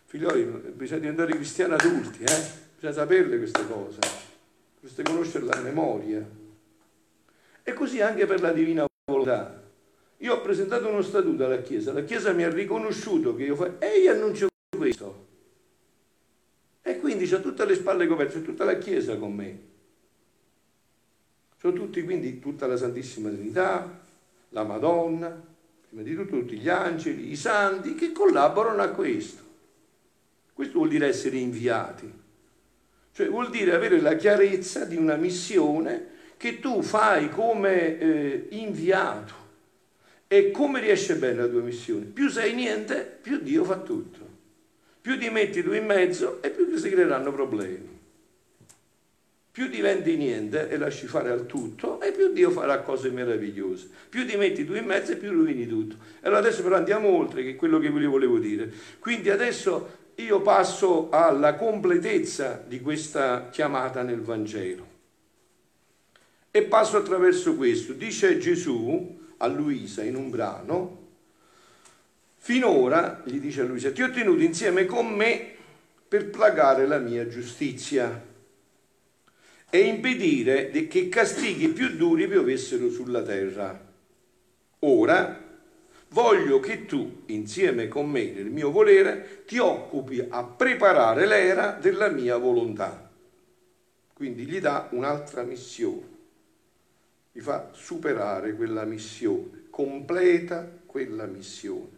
Figlioli, 0.07 0.73
bisogna 0.73 1.01
diventare 1.01 1.35
cristiani 1.35 1.75
adulti, 1.75 2.23
eh? 2.23 2.51
bisogna 2.77 2.95
saperle 2.95 3.37
queste 3.37 3.67
cose, 3.67 3.99
bisogna 4.81 5.11
conoscerle 5.11 5.51
a 5.51 5.61
memoria. 5.61 6.27
E 7.63 7.73
così 7.75 8.01
anche 8.01 8.25
per 8.25 8.41
la 8.41 8.53
divina 8.53 8.87
volontà. 9.05 9.65
Io 10.19 10.35
ho 10.35 10.41
presentato 10.41 10.89
uno 10.89 11.03
statuto 11.03 11.45
alla 11.45 11.61
Chiesa, 11.61 11.93
la 11.93 12.05
Chiesa 12.05 12.33
mi 12.33 12.43
ha 12.45 12.51
riconosciuto 12.51 13.35
che 13.35 13.45
io 13.45 13.55
faccio, 13.55 13.81
e 13.81 13.99
io 13.99 14.13
annuncio 14.13 14.47
questo. 14.77 15.27
E 16.83 16.99
quindi 16.99 17.29
c'ho 17.29 17.41
tutte 17.41 17.65
le 17.67 17.75
spalle 17.75 18.07
coperte, 18.07 18.39
c'è 18.39 18.43
tutta 18.43 18.65
la 18.65 18.79
Chiesa 18.79 19.17
con 19.17 19.35
me. 19.35 19.59
Sono 21.59 21.73
tutti, 21.75 22.03
quindi, 22.03 22.39
tutta 22.39 22.67
la 22.67 22.77
Santissima 22.77 23.29
Trinità, 23.29 24.05
la 24.51 24.63
Madonna, 24.63 25.55
prima 25.89 26.03
di 26.03 26.15
tutto 26.15 26.39
tutti 26.39 26.59
gli 26.59 26.69
angeli, 26.69 27.31
i 27.31 27.37
santi 27.37 27.95
che 27.95 28.13
collaborano 28.13 28.83
a 28.83 28.89
questo. 28.89 29.43
Questo 30.53 30.79
vuol 30.79 30.89
dire 30.89 31.09
essere 31.09 31.37
inviati, 31.37 32.11
cioè 33.13 33.29
vuol 33.29 33.51
dire 33.51 33.75
avere 33.75 34.01
la 34.01 34.15
chiarezza 34.15 34.85
di 34.85 34.97
una 34.97 35.17
missione 35.17 36.15
che 36.37 36.61
tu 36.61 36.83
fai 36.83 37.29
come 37.29 37.99
eh, 37.99 38.47
inviato. 38.51 39.46
E 40.29 40.51
come 40.51 40.81
riesce 40.81 41.17
bene 41.17 41.43
la 41.43 41.47
tua 41.47 41.61
missione? 41.61 42.05
Più 42.07 42.29
sei 42.29 42.55
niente, 42.55 43.19
più 43.21 43.39
Dio 43.41 43.65
fa 43.65 43.79
tutto. 43.79 44.35
Più 45.01 45.19
ti 45.19 45.31
metti 45.31 45.63
tu 45.63 45.73
in 45.73 45.87
mezzo 45.87 46.43
e 46.43 46.51
più 46.51 46.69
ti 46.69 46.79
si 46.79 46.91
creeranno 46.91 47.33
problemi. 47.33 47.95
Più 49.53 49.69
diventi 49.69 50.17
niente 50.17 50.69
e 50.69 50.77
lasci 50.77 51.07
fare 51.07 51.31
al 51.31 51.47
tutto 51.47 52.01
e 52.01 52.11
più 52.13 52.33
Dio 52.33 52.51
farà 52.51 52.81
cose 52.81 53.09
meravigliose. 53.11 53.89
Più 54.09 54.27
ti 54.27 54.37
metti 54.37 54.67
tu 54.67 54.75
in 54.75 54.85
mezzo 54.85 55.13
e 55.13 55.17
più 55.17 55.31
rovini 55.31 55.67
tutto. 55.67 55.95
E 56.21 56.27
allora 56.27 56.41
adesso 56.41 56.63
però 56.63 56.77
andiamo 56.77 57.09
oltre 57.09 57.43
che 57.43 57.55
quello 57.55 57.79
che 57.79 57.91
vi 57.91 58.05
volevo 58.05 58.39
dire. 58.39 58.71
Quindi 58.99 59.31
adesso 59.31 60.05
io 60.17 60.43
passo 60.43 61.09
alla 61.11 61.55
completezza 61.55 62.63
di 62.67 62.81
questa 62.81 63.49
chiamata 63.51 64.03
nel 64.03 64.21
Vangelo. 64.21 64.87
E 66.51 66.63
passo 66.65 66.97
attraverso 66.97 67.55
questo. 67.55 67.93
Dice 67.93 68.39
Gesù, 68.39 69.16
a 69.39 69.47
Luisa 69.47 70.03
in 70.03 70.17
un 70.17 70.31
brano, 70.31 71.05
finora, 72.37 73.23
gli 73.25 73.39
dice 73.39 73.63
a 73.63 73.65
Luisa, 73.65 73.91
ti 73.93 74.03
ho 74.03 74.11
tenuto 74.11 74.43
insieme 74.43 74.85
con 74.87 75.09
me 75.09 75.55
per 76.09 76.31
placare 76.31 76.87
la 76.87 76.99
mia 76.99 77.27
giustizia 77.29 78.25
e 79.69 79.79
impedire 79.79 80.71
che 80.71 81.09
castighi 81.09 81.69
più 81.69 81.97
duri 81.97 82.29
piovessero 82.29 82.91
sulla 82.91 83.23
terra. 83.23 83.85
Ora 84.81 85.43
voglio 86.11 86.61
che 86.61 86.87
tu, 86.87 87.23
insieme 87.27 87.89
con 87.89 88.09
me 88.09 88.31
nel 88.31 88.47
mio 88.47 88.71
volere, 88.71 89.43
ti 89.47 89.59
occupi 89.59 90.25
a 90.29 90.45
preparare 90.45 91.27
l'era 91.27 91.73
della 91.73 92.09
mia 92.09 92.37
volontà. 92.37 93.11
Quindi 94.13 94.47
gli 94.47 94.61
dà 94.61 94.89
un'altra 94.93 95.43
missione 95.43 96.15
gli 97.37 97.43
fa 97.43 97.69
superare 97.75 98.55
quella 98.55 98.87
missione, 98.87 99.65
completa 99.69 100.67
quella 100.87 101.27
missione. 101.27 101.95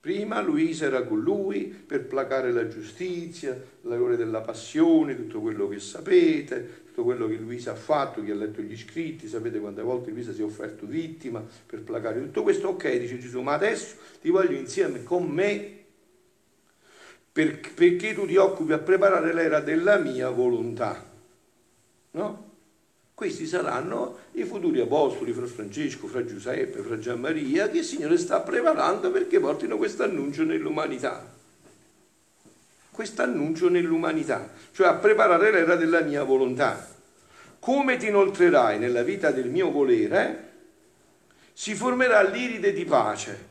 Prima 0.00 0.40
Luisa 0.40 0.86
era 0.86 1.04
con 1.04 1.20
lui 1.20 1.66
per 1.66 2.04
placare 2.06 2.50
la 2.50 2.66
giustizia, 2.66 3.56
l'amore 3.82 4.16
della 4.16 4.40
passione, 4.40 5.14
tutto 5.14 5.40
quello 5.40 5.68
che 5.68 5.78
sapete, 5.78 6.86
tutto 6.86 7.04
quello 7.04 7.28
che 7.28 7.36
Luisa 7.36 7.70
ha 7.70 7.76
fatto, 7.76 8.24
chi 8.24 8.32
ha 8.32 8.34
letto 8.34 8.60
gli 8.60 8.76
scritti, 8.76 9.28
sapete 9.28 9.60
quante 9.60 9.82
volte 9.82 10.10
Luisa 10.10 10.32
si 10.32 10.40
è 10.40 10.44
offerto 10.44 10.84
vittima 10.84 11.40
per 11.64 11.82
placare 11.82 12.20
tutto 12.20 12.42
questo. 12.42 12.70
Ok, 12.70 12.92
dice 12.98 13.20
Gesù, 13.20 13.40
ma 13.40 13.52
adesso 13.52 13.94
ti 14.20 14.30
voglio 14.30 14.58
insieme 14.58 15.04
con 15.04 15.28
me 15.28 15.84
perché 17.30 18.14
tu 18.14 18.26
ti 18.26 18.34
occupi 18.34 18.72
a 18.72 18.78
preparare 18.78 19.32
l'era 19.32 19.60
della 19.60 19.96
mia 19.98 20.28
volontà. 20.30 21.08
No? 22.10 22.45
Questi 23.16 23.46
saranno 23.46 24.18
i 24.32 24.44
futuri 24.44 24.78
apostoli, 24.78 25.32
fra 25.32 25.46
Francesco, 25.46 26.06
fra 26.06 26.22
Giuseppe, 26.26 26.82
fra 26.82 26.98
Gianmaria, 26.98 27.70
che 27.70 27.78
il 27.78 27.84
Signore 27.84 28.18
sta 28.18 28.40
preparando 28.40 29.10
perché 29.10 29.40
portino 29.40 29.78
questo 29.78 30.02
annuncio 30.02 30.44
nell'umanità. 30.44 31.26
Questo 32.90 33.22
annuncio 33.22 33.70
nell'umanità, 33.70 34.50
cioè 34.70 34.88
a 34.88 34.94
preparare 34.96 35.50
l'era 35.50 35.76
della 35.76 36.02
mia 36.02 36.24
volontà. 36.24 36.86
Come 37.58 37.96
ti 37.96 38.08
inoltrerai 38.08 38.78
nella 38.78 39.02
vita 39.02 39.30
del 39.30 39.48
mio 39.48 39.70
volere, 39.70 40.52
si 41.54 41.74
formerà 41.74 42.20
l'iride 42.20 42.74
di 42.74 42.84
pace, 42.84 43.48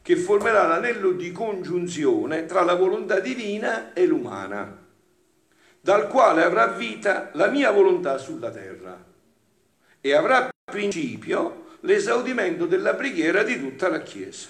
che 0.00 0.16
formerà 0.16 0.66
l'anello 0.66 1.10
di 1.10 1.32
congiunzione 1.32 2.46
tra 2.46 2.62
la 2.62 2.76
volontà 2.76 3.20
divina 3.20 3.92
e 3.92 4.06
l'umana 4.06 4.83
dal 5.84 6.08
quale 6.08 6.42
avrà 6.42 6.68
vita 6.68 7.28
la 7.34 7.48
mia 7.48 7.70
volontà 7.70 8.16
sulla 8.16 8.50
terra 8.50 9.04
e 10.00 10.14
avrà 10.14 10.48
principio 10.64 11.76
l'esaudimento 11.80 12.64
della 12.64 12.94
preghiera 12.94 13.42
di 13.42 13.60
tutta 13.60 13.90
la 13.90 14.00
Chiesa. 14.00 14.48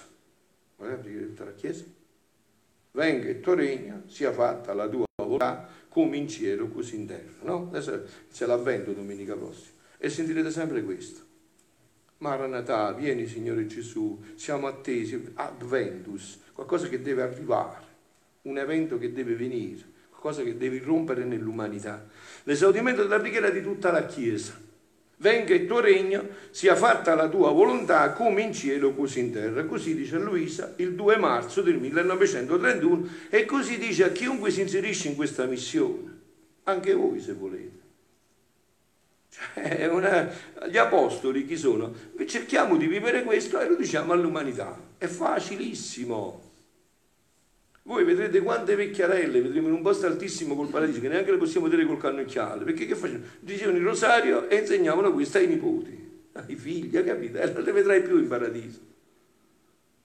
Qual 0.77 0.91
è 0.91 0.93
la 0.93 0.99
preghiera 0.99 1.27
di 1.27 1.33
tutta 1.33 1.45
la 1.45 1.55
Chiesa? 1.55 1.85
Venga 2.93 3.29
il 3.31 3.41
tuo 3.41 3.55
regno, 3.55 4.03
sia 4.07 4.31
fatta 4.31 4.73
la 4.75 4.87
tua 4.87 5.05
volontà 5.17 5.69
come 5.89 6.19
in 6.19 6.29
cielo 6.29 6.69
così 6.69 6.95
in 6.95 7.09
terra. 7.09 7.33
No? 7.41 7.67
Adesso 7.67 8.05
c'è 8.33 8.47
l'avvento 8.47 8.93
domenica 8.93 9.35
prossima 9.35 9.73
e 9.99 10.11
sentirete 10.11 10.53
sempre 10.53 10.85
questo. 10.85 11.21
Maranatà, 12.19 12.93
vieni 12.93 13.27
Signore 13.27 13.67
Gesù, 13.67 14.23
siamo 14.37 14.69
attesi, 14.69 15.33
adventus, 15.35 16.39
qualcosa 16.53 16.87
che 16.87 17.03
deve 17.03 17.23
arrivare, 17.23 17.85
un 18.43 18.57
evento 18.57 18.99
che 18.99 19.13
deve 19.13 19.35
venire 19.35 19.94
cosa 20.25 20.43
che 20.43 20.57
devi 20.57 20.79
rompere 20.79 21.23
nell'umanità. 21.25 22.03
L'esaudimento 22.45 23.03
della 23.03 23.21
preghiera 23.21 23.51
di 23.51 23.61
tutta 23.61 23.93
la 23.93 24.07
Chiesa. 24.07 24.59
Venga 25.19 25.53
il 25.53 25.67
tuo 25.67 25.81
regno, 25.81 26.27
sia 26.49 26.75
fatta 26.75 27.15
la 27.15 27.29
tua 27.29 27.51
volontà 27.51 28.11
come 28.13 28.41
in 28.41 28.55
cielo 28.55 28.95
così 28.95 29.21
in 29.21 29.33
terra. 29.33 29.67
Così 29.67 29.95
dice 29.95 30.17
Luisa 30.17 30.73
il 30.77 30.95
2 30.95 31.19
marzo 31.19 31.61
del 31.61 31.77
1931 31.77 33.07
e 33.29 33.45
così 33.45 33.77
dice 33.77 34.05
a 34.05 34.13
chiunque 34.13 34.51
si 34.51 34.63
inserisce 34.63 35.09
in 35.09 35.15
questa 35.15 35.45
missione, 35.45 36.19
anche 36.63 36.95
voi 36.95 37.21
se 37.21 37.35
volete. 37.35 37.83
Cioè, 39.29 39.89
una... 39.89 40.33
gli 40.71 40.79
apostoli 40.79 41.45
chi 41.45 41.59
sono? 41.59 41.93
Cerchiamo 42.27 42.79
di 42.79 42.87
vivere 42.87 43.25
questo 43.25 43.61
e 43.61 43.69
lo 43.69 43.77
diciamo 43.77 44.15
all'umanità. 44.15 44.75
È 44.97 45.07
facilissimo. 45.07 46.44
Voi 47.87 48.03
vedrete 48.03 48.41
quante 48.41 48.77
vecchiarelle 48.77 49.43
vedremo 49.43 49.69
in 49.69 49.75
un 49.75 49.83
posto 49.83 50.07
altissimo 50.07 50.55
col 50.55 50.69
paradiso 50.69 51.01
che 51.01 51.09
neanche 51.09 51.31
le 51.31 51.37
possiamo 51.37 51.69
vedere 51.69 51.87
col 51.87 51.99
cannocchiale. 51.99 52.65
Perché 52.65 52.87
che 52.87 52.95
facevano? 52.95 53.27
Dicevano 53.41 53.77
il 53.77 53.85
rosario 53.85 54.49
e 54.49 54.57
insegnavano 54.57 55.13
questo 55.13 55.37
ai 55.37 55.47
nipoti, 55.47 56.29
ai 56.33 56.57
figli, 56.57 56.99
capito? 57.05 57.39
E 57.39 57.51
non 57.51 57.63
le 57.63 57.73
vedrai 57.73 58.01
più 58.01 58.19
in 58.19 58.27
paradiso. 58.27 58.81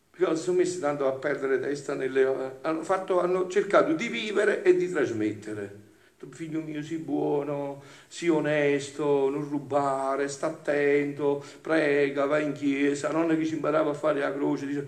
Perché 0.09 0.25
non 0.25 0.35
si 0.35 0.43
sono 0.43 0.57
messi 0.57 0.79
tanto 0.79 1.07
a 1.07 1.13
perdere 1.13 1.57
testa 1.59 1.93
nelle... 1.93 2.59
Hanno, 2.61 2.83
fatto, 2.83 3.21
hanno 3.21 3.47
cercato 3.47 3.93
di 3.93 4.09
vivere 4.09 4.61
e 4.61 4.75
di 4.75 4.91
trasmettere. 4.91 5.87
Figlio 6.31 6.59
mio, 6.59 6.83
sii 6.83 6.97
buono, 6.97 7.81
sii 8.09 8.27
onesto, 8.27 9.29
non 9.29 9.47
rubare, 9.47 10.27
sta 10.27 10.47
attento, 10.47 11.41
prega, 11.61 12.25
vai 12.25 12.43
in 12.43 12.51
chiesa. 12.51 13.09
Nonna 13.09 13.37
che 13.37 13.45
ci 13.45 13.53
imparava 13.53 13.91
a 13.91 13.93
fare 13.93 14.19
la 14.19 14.33
croce, 14.33 14.65
dice 14.67 14.87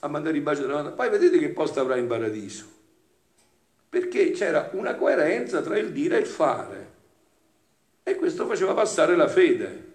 a 0.00 0.08
mandare 0.08 0.36
i 0.36 0.40
baci 0.40 0.62
della 0.62 0.74
donna, 0.74 0.90
poi 0.90 1.10
vedete 1.10 1.38
che 1.38 1.50
posto 1.50 1.80
avrà 1.80 1.96
in 1.96 2.06
paradiso. 2.06 2.64
Perché 3.88 4.30
c'era 4.30 4.70
una 4.72 4.94
coerenza 4.94 5.60
tra 5.62 5.76
il 5.78 5.92
dire 5.92 6.16
e 6.16 6.20
il 6.20 6.26
fare. 6.26 6.90
E 8.02 8.14
questo 8.16 8.46
faceva 8.46 8.72
passare 8.72 9.16
la 9.16 9.28
fede. 9.28 9.88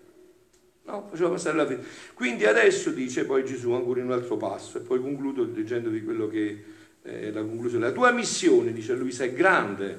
No? 0.83 1.07
Faceva 1.09 1.29
passare 1.29 1.55
la 1.57 1.65
fede. 1.65 1.83
Quindi 2.13 2.45
adesso 2.45 2.91
dice 2.91 3.25
poi 3.25 3.43
Gesù 3.45 3.71
ancora 3.71 3.99
in 3.99 4.07
un 4.07 4.11
altro 4.11 4.37
passo, 4.37 4.77
e 4.77 4.81
poi 4.81 4.99
concludo 5.01 5.43
leggendovi 5.43 6.03
quello 6.03 6.27
che 6.27 6.63
è 7.01 7.31
la 7.31 7.41
conclusione. 7.41 7.87
La 7.87 7.91
tua 7.93 8.11
missione, 8.11 8.73
dice 8.73 8.93
Luisa, 8.93 9.23
è 9.23 9.33
grande, 9.33 9.97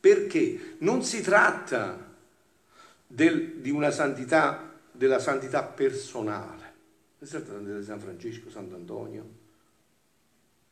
perché 0.00 0.76
non 0.78 1.02
si 1.02 1.20
tratta 1.20 2.14
del, 3.06 3.56
di 3.56 3.70
una 3.70 3.90
santità, 3.90 4.72
della 4.90 5.18
santità 5.18 5.62
personale. 5.62 6.55
Di 7.26 7.82
San 7.82 7.98
Francesco, 7.98 8.48
Sant'Antonio, 8.50 9.24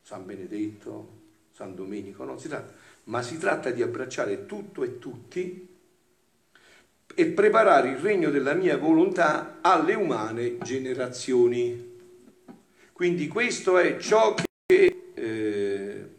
San 0.01 0.25
Benedetto, 0.25 1.23
San 1.51 1.75
Domenico, 1.75 2.23
non 2.23 2.39
si 2.39 2.47
tratta, 2.47 2.73
ma 3.05 3.21
si 3.21 3.37
tratta 3.37 3.71
di 3.71 3.81
abbracciare 3.81 4.45
tutto 4.45 4.83
e 4.83 4.97
tutti 4.97 5.67
e 7.13 7.25
preparare 7.25 7.89
il 7.89 7.97
regno 7.97 8.29
della 8.29 8.53
mia 8.53 8.77
volontà 8.77 9.57
alle 9.59 9.95
umane 9.95 10.57
generazioni. 10.59 11.93
Quindi 12.93 13.27
questo 13.27 13.77
è 13.77 13.97
ciò 13.97 14.33
che 14.65 15.11
eh, 15.13 16.09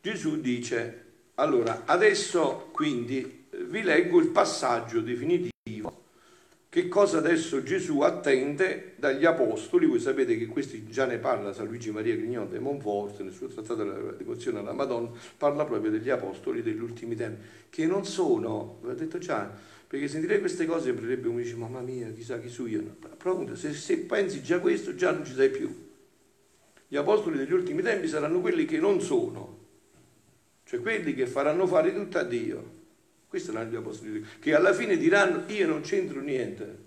Gesù 0.00 0.40
dice. 0.40 1.06
Allora, 1.34 1.82
adesso 1.84 2.68
quindi 2.70 3.46
vi 3.50 3.82
leggo 3.82 4.20
il 4.20 4.28
passaggio 4.28 5.00
definitivo. 5.00 5.57
Che 6.70 6.86
cosa 6.88 7.16
adesso 7.16 7.62
Gesù 7.62 8.00
attende 8.00 8.92
dagli 8.96 9.24
apostoli? 9.24 9.86
Voi 9.86 10.00
sapete 10.00 10.36
che 10.36 10.44
questi 10.44 10.86
già 10.86 11.06
ne 11.06 11.16
parla 11.16 11.54
San 11.54 11.66
Luigi 11.66 11.90
Maria 11.90 12.14
Grignon 12.14 12.50
de 12.50 12.58
Montfort 12.58 13.22
nel 13.22 13.32
suo 13.32 13.46
trattato 13.46 13.82
della 13.82 14.12
devozione 14.12 14.58
alla 14.58 14.74
Madonna, 14.74 15.10
parla 15.38 15.64
proprio 15.64 15.90
degli 15.90 16.10
apostoli 16.10 16.60
degli 16.60 16.82
ultimi 16.82 17.14
tempi, 17.14 17.42
che 17.70 17.86
non 17.86 18.04
sono, 18.04 18.80
vi 18.82 18.90
ho 18.90 18.94
detto 18.94 19.16
già, 19.16 19.50
perché 19.86 20.08
sentire 20.08 20.40
queste 20.40 20.66
cose 20.66 20.92
sembrerebbe 20.92 21.28
uno 21.28 21.38
dice, 21.38 21.54
mamma 21.54 21.80
mia, 21.80 22.12
chissà 22.12 22.38
chi 22.38 22.50
sono 22.50 22.68
io. 22.68 22.96
Però 23.16 23.54
se, 23.54 23.72
se 23.72 24.00
pensi 24.00 24.42
già 24.42 24.60
questo, 24.60 24.94
già 24.94 25.10
non 25.10 25.24
ci 25.24 25.32
sei 25.32 25.48
più. 25.48 25.74
Gli 26.86 26.96
apostoli 26.96 27.38
degli 27.38 27.52
ultimi 27.54 27.80
tempi 27.80 28.08
saranno 28.08 28.42
quelli 28.42 28.66
che 28.66 28.76
non 28.76 29.00
sono, 29.00 29.58
cioè 30.64 30.80
quelli 30.80 31.14
che 31.14 31.26
faranno 31.26 31.66
fare 31.66 31.94
tutto 31.94 32.18
a 32.18 32.24
Dio. 32.24 32.76
Questi 33.28 33.50
saranno 33.50 33.70
gli 33.70 33.76
apostoli, 33.76 34.24
che 34.40 34.54
alla 34.54 34.72
fine 34.72 34.96
diranno 34.96 35.44
io 35.48 35.66
non 35.66 35.82
c'entro 35.82 36.20
niente. 36.20 36.86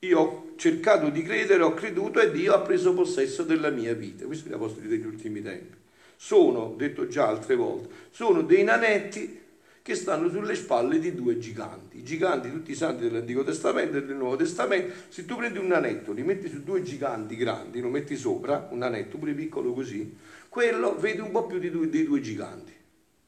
Io 0.00 0.18
ho 0.18 0.52
cercato 0.56 1.08
di 1.08 1.22
credere, 1.22 1.62
ho 1.62 1.72
creduto 1.72 2.20
e 2.20 2.30
Dio 2.30 2.52
ha 2.52 2.60
preso 2.60 2.92
possesso 2.92 3.42
della 3.42 3.70
mia 3.70 3.94
vita. 3.94 4.26
Questi 4.26 4.44
sono 4.44 4.54
gli 4.54 4.58
apostoli 4.58 4.88
degli 4.88 5.06
ultimi 5.06 5.40
tempi. 5.40 5.74
Sono, 6.16 6.74
detto 6.76 7.08
già 7.08 7.28
altre 7.28 7.56
volte, 7.56 7.88
sono 8.10 8.42
dei 8.42 8.62
nanetti 8.62 9.44
che 9.80 9.94
stanno 9.94 10.28
sulle 10.28 10.54
spalle 10.54 10.98
di 10.98 11.14
due 11.14 11.38
giganti. 11.38 11.98
I 11.98 12.02
giganti, 12.04 12.50
tutti 12.50 12.72
i 12.72 12.74
santi 12.74 13.04
dell'Antico 13.04 13.44
Testamento 13.44 13.98
e 13.98 14.04
del 14.04 14.16
Nuovo 14.16 14.36
Testamento, 14.36 14.92
se 15.08 15.24
tu 15.24 15.36
prendi 15.36 15.58
un 15.58 15.68
nanetto, 15.68 16.12
li 16.12 16.24
metti 16.24 16.48
su 16.48 16.62
due 16.62 16.82
giganti 16.82 17.36
grandi, 17.36 17.80
lo 17.80 17.88
metti 17.88 18.16
sopra, 18.16 18.68
un 18.70 18.78
nanetto 18.78 19.16
pure 19.16 19.32
piccolo 19.32 19.72
così, 19.72 20.16
quello 20.48 20.98
vede 20.98 21.22
un 21.22 21.30
po' 21.30 21.46
più 21.46 21.58
di 21.58 21.70
due, 21.70 21.88
dei 21.88 22.04
due 22.04 22.20
giganti, 22.20 22.72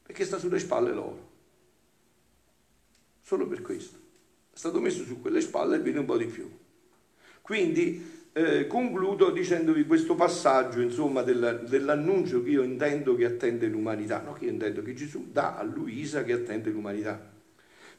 perché 0.03 0.25
sta 0.25 0.37
sulle 0.37 0.59
spalle 0.59 0.91
loro. 0.91 1.28
Solo 3.29 3.45
per 3.45 3.61
questo. 3.61 3.95
È 4.51 4.57
stato 4.57 4.79
messo 4.79 5.03
su 5.03 5.21
quelle 5.21 5.39
spalle 5.41 5.75
e 5.75 5.79
vede 5.81 5.99
un 5.99 6.05
po' 6.05 6.17
di 6.17 6.25
più. 6.25 6.49
Quindi 7.43 8.03
eh, 8.33 8.65
concludo 8.65 9.29
dicendovi 9.29 9.85
questo 9.85 10.15
passaggio 10.15 10.81
insomma, 10.81 11.21
della, 11.21 11.53
dell'annuncio 11.53 12.41
che 12.41 12.49
io 12.49 12.63
intendo 12.63 13.15
che 13.15 13.25
attende 13.25 13.67
l'umanità, 13.67 14.23
no? 14.23 14.33
che 14.33 14.45
io 14.45 14.51
intendo 14.51 14.81
che 14.81 14.95
Gesù 14.95 15.27
dà 15.31 15.57
a 15.57 15.61
Luisa 15.61 16.23
che 16.23 16.33
attende 16.33 16.71
l'umanità. 16.71 17.31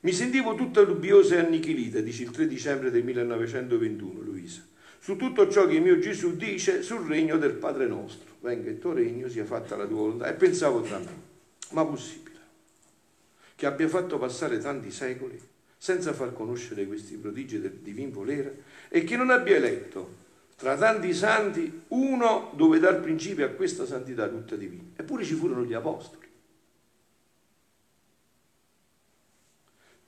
Mi 0.01 0.11
sentivo 0.11 0.57
tutta 0.57 0.83
dubbiosa 0.83 1.37
e 1.37 1.47
annichilita, 1.47 2.01
dice 2.01 2.25
il 2.25 2.31
3 2.31 2.49
dicembre 2.49 2.91
del 2.91 3.05
1921 3.05 4.23
Luisa, 4.23 4.67
su 4.99 5.15
tutto 5.15 5.49
ciò 5.49 5.65
che 5.69 5.79
mio 5.79 6.01
Gesù 6.01 6.35
dice 6.35 6.83
sul 6.83 7.07
regno 7.07 7.39
del 7.39 7.53
Padre 7.53 7.87
nostro. 7.87 8.35
Venga 8.41 8.69
il 8.69 8.81
tuo 8.81 8.95
regno, 8.95 9.29
sia 9.29 9.45
fatta 9.45 9.77
la 9.77 9.87
tua 9.87 9.97
volontà. 9.97 10.27
E 10.27 10.33
pensavo 10.33 10.81
tra 10.81 10.99
me, 10.99 11.15
ma 11.71 11.87
possibile 11.87 12.30
che 13.61 13.67
abbia 13.67 13.89
fatto 13.89 14.17
passare 14.17 14.57
tanti 14.57 14.91
secoli 14.91 15.39
senza 15.77 16.15
far 16.15 16.33
conoscere 16.33 16.87
questi 16.87 17.17
prodigi 17.17 17.61
del 17.61 17.73
divin 17.73 18.11
volere 18.11 18.63
e 18.89 19.05
che 19.05 19.19
non 19.19 19.29
abbia 19.29 19.57
eletto 19.57 20.15
tra 20.57 20.79
tanti 20.79 21.13
santi 21.13 21.83
uno 21.89 22.53
dove 22.55 22.79
dar 22.79 23.01
principio 23.01 23.45
a 23.45 23.51
questa 23.51 23.85
santità 23.85 24.29
tutta 24.29 24.57
divina. 24.57 24.93
Eppure 24.97 25.25
ci 25.25 25.35
furono 25.35 25.63
gli 25.65 25.75
apostoli. 25.75 26.27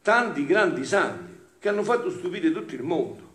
Tanti 0.00 0.46
grandi 0.46 0.86
santi 0.86 1.32
che 1.58 1.68
hanno 1.68 1.84
fatto 1.84 2.08
stupire 2.08 2.50
tutto 2.52 2.74
il 2.74 2.82
mondo. 2.82 3.32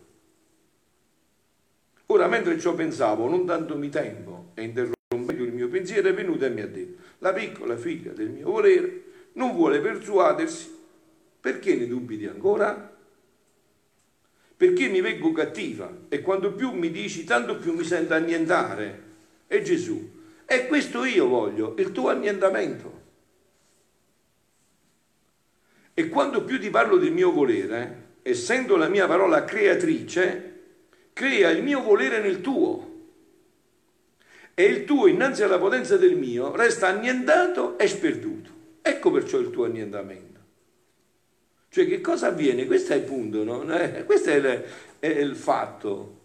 Ora, 2.08 2.26
mentre 2.28 2.60
ciò 2.60 2.74
pensavo, 2.74 3.30
non 3.30 3.46
dandomi 3.46 3.90
tempo 3.90 4.50
e 4.56 4.64
interrompendo 4.64 5.44
il 5.44 5.54
mio 5.54 5.70
pensiero, 5.70 6.08
è 6.08 6.14
venuta 6.16 6.48
e 6.48 6.50
mi 6.50 6.62
ha 6.62 6.68
detto, 6.68 7.04
la 7.20 7.34
piccola 7.34 7.78
figlia 7.78 8.14
del 8.14 8.32
mio 8.32 8.50
volere 8.50 9.07
non 9.38 9.56
vuole 9.56 9.80
persuadersi, 9.80 10.76
perché 11.40 11.76
ne 11.76 11.88
dubiti 11.88 12.28
ancora? 12.28 12.96
perché 14.58 14.88
mi 14.88 15.02
vengo 15.02 15.32
cattiva 15.32 15.88
e 16.10 16.22
quanto 16.22 16.52
più 16.52 16.72
mi 16.72 16.90
dici 16.90 17.24
tanto 17.24 17.58
più 17.58 17.74
mi 17.74 17.84
sento 17.84 18.16
annientare. 18.16 19.04
È 19.46 19.62
Gesù. 19.62 20.16
E 20.48 20.66
questo 20.66 21.06
io 21.06 21.28
voglio, 21.28 21.76
il 21.78 21.92
tuo 21.92 22.10
annientamento. 22.10 23.02
E 25.94 26.10
quanto 26.10 26.44
più 26.44 26.60
ti 26.60 26.72
parlo 26.72 26.98
del 26.98 27.12
mio 27.12 27.32
volere, 27.32 28.06
essendo 28.24 28.78
la 28.78 28.88
mia 28.88 29.06
parola 29.06 29.46
creatrice, 29.46 30.54
crea 31.14 31.52
il 31.52 31.62
mio 31.62 31.82
volere 31.84 32.20
nel 32.20 32.42
tuo. 32.42 32.96
E 34.56 34.64
il 34.64 34.86
tuo 34.86 35.06
innanzi 35.06 35.44
alla 35.44 35.60
potenza 35.60 35.98
del 35.98 36.16
mio 36.16 36.56
resta 36.56 36.88
annientato 36.88 37.78
e 37.78 37.88
sperduto. 37.88 38.37
Ecco 38.88 39.12
perciò 39.12 39.38
il 39.40 39.50
tuo 39.50 39.66
annientamento. 39.66 40.40
Cioè 41.70 41.86
che 41.86 42.00
cosa 42.00 42.28
avviene? 42.28 42.66
Questo 42.66 42.94
è 42.94 42.96
il 42.96 43.04
punto, 43.04 43.44
no? 43.44 43.70
Eh, 43.78 44.06
questo 44.06 44.30
è 44.30 44.36
il, 44.36 44.64
è 45.00 45.08
il 45.08 45.36
fatto. 45.36 46.16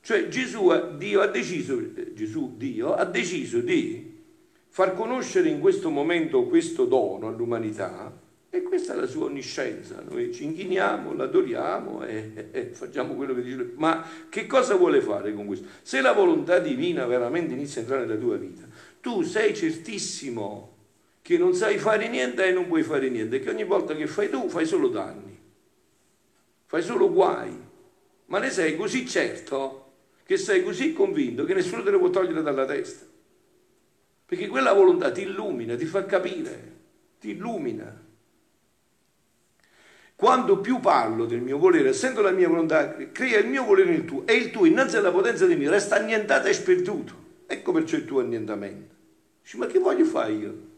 Cioè 0.00 0.28
Gesù, 0.28 0.70
Dio 0.96 1.20
ha 1.20 1.26
deciso, 1.26 1.80
Gesù, 2.14 2.54
Dio, 2.56 2.94
ha 2.94 3.04
deciso 3.04 3.58
di 3.58 4.20
far 4.68 4.94
conoscere 4.94 5.48
in 5.48 5.58
questo 5.58 5.90
momento 5.90 6.44
questo 6.44 6.84
dono 6.84 7.26
all'umanità 7.26 8.20
e 8.48 8.62
questa 8.62 8.94
è 8.94 8.96
la 8.96 9.06
sua 9.06 9.24
onniscienza. 9.24 10.02
Noi 10.08 10.32
ci 10.32 10.44
inchiniamo, 10.44 11.14
l'adoriamo 11.14 12.04
e, 12.04 12.48
e, 12.52 12.64
facciamo 12.72 13.14
quello 13.14 13.34
che 13.34 13.42
dice. 13.42 13.72
Ma 13.76 14.06
che 14.28 14.46
cosa 14.46 14.76
vuole 14.76 15.00
fare 15.00 15.34
con 15.34 15.46
questo? 15.46 15.66
Se 15.82 16.00
la 16.00 16.12
volontà 16.12 16.60
divina 16.60 17.04
veramente 17.04 17.52
inizia 17.52 17.80
a 17.80 17.84
entrare 17.84 18.06
nella 18.06 18.20
tua 18.20 18.36
vita, 18.36 18.62
tu 19.00 19.22
sei 19.22 19.54
certissimo 19.56 20.72
che 21.22 21.38
non 21.38 21.54
sai 21.54 21.78
fare 21.78 22.08
niente 22.08 22.44
e 22.44 22.52
non 22.52 22.66
puoi 22.66 22.82
fare 22.82 23.08
niente, 23.08 23.38
che 23.38 23.48
ogni 23.48 23.64
volta 23.64 23.94
che 23.94 24.08
fai 24.08 24.28
tu 24.28 24.48
fai 24.48 24.66
solo 24.66 24.88
danni, 24.88 25.38
fai 26.66 26.82
solo 26.82 27.10
guai, 27.10 27.56
ma 28.26 28.38
ne 28.40 28.50
sei 28.50 28.76
così 28.76 29.06
certo 29.06 29.78
che 30.24 30.36
sei 30.36 30.62
così 30.62 30.92
convinto 30.92 31.44
che 31.44 31.54
nessuno 31.54 31.82
te 31.82 31.90
lo 31.90 31.98
può 31.98 32.10
togliere 32.10 32.42
dalla 32.42 32.64
testa. 32.64 33.06
Perché 34.26 34.48
quella 34.48 34.72
volontà 34.72 35.12
ti 35.12 35.22
illumina, 35.22 35.76
ti 35.76 35.84
fa 35.84 36.06
capire, 36.06 36.72
ti 37.20 37.30
illumina. 37.30 38.00
Quando 40.16 40.60
più 40.60 40.80
parlo 40.80 41.26
del 41.26 41.40
mio 41.40 41.58
volere, 41.58 41.90
essendo 41.90 42.22
la 42.22 42.30
mia 42.30 42.48
volontà, 42.48 42.94
crea 43.12 43.38
il 43.38 43.48
mio 43.48 43.64
volere 43.64 43.90
nel 43.90 44.04
tuo, 44.04 44.26
e 44.26 44.34
il 44.34 44.50
tuo 44.50 44.64
innanzi 44.64 44.96
alla 44.96 45.10
potenza 45.10 45.46
del 45.46 45.58
mio 45.58 45.70
resta 45.70 45.96
annientato 45.96 46.48
e 46.48 46.52
sperduto. 46.52 47.14
Ecco 47.46 47.72
perciò 47.72 47.96
il 47.96 48.06
tuo 48.06 48.20
annientamento. 48.20 48.94
Dici, 49.42 49.58
ma 49.58 49.66
che 49.66 49.78
voglio 49.78 50.04
fare 50.04 50.32
io? 50.32 50.71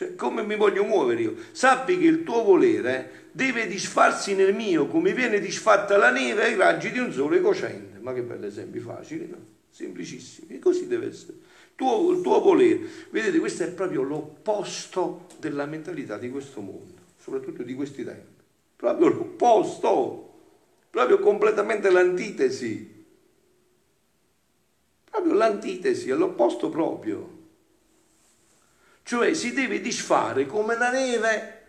Cioè, 0.00 0.14
come 0.14 0.42
mi 0.42 0.56
voglio 0.56 0.82
muovere 0.82 1.20
io? 1.20 1.34
Sappi 1.52 1.98
che 1.98 2.06
il 2.06 2.22
tuo 2.22 2.42
volere 2.42 3.28
deve 3.32 3.66
disfarsi 3.66 4.34
nel 4.34 4.54
mio, 4.54 4.86
come 4.86 5.12
viene 5.12 5.40
disfatta 5.40 5.98
la 5.98 6.10
neve 6.10 6.44
ai 6.44 6.54
raggi 6.54 6.90
di 6.90 6.98
un 6.98 7.12
sole 7.12 7.42
cocente. 7.42 7.98
Ma 7.98 8.14
che 8.14 8.22
belli 8.22 8.46
esempi 8.46 8.78
facili, 8.78 9.28
no? 9.28 9.36
Semplicissimi. 9.68 10.54
E 10.54 10.58
così 10.58 10.86
deve 10.86 11.08
essere. 11.08 11.34
Tuo, 11.74 12.12
il 12.12 12.22
tuo 12.22 12.40
volere. 12.40 12.80
Vedete, 13.10 13.38
questo 13.40 13.64
è 13.64 13.70
proprio 13.72 14.00
l'opposto 14.00 15.26
della 15.38 15.66
mentalità 15.66 16.16
di 16.16 16.30
questo 16.30 16.62
mondo, 16.62 16.94
soprattutto 17.18 17.62
di 17.62 17.74
questi 17.74 18.02
tempi. 18.02 18.42
Proprio 18.76 19.08
l'opposto, 19.08 20.32
proprio 20.88 21.18
completamente 21.18 21.90
l'antitesi. 21.90 23.04
Proprio 25.10 25.34
l'antitesi, 25.34 26.08
è 26.08 26.14
l'opposto 26.14 26.70
proprio 26.70 27.39
cioè 29.10 29.34
si 29.34 29.52
deve 29.52 29.80
disfare 29.80 30.46
come 30.46 30.78
la 30.78 30.92
neve 30.92 31.62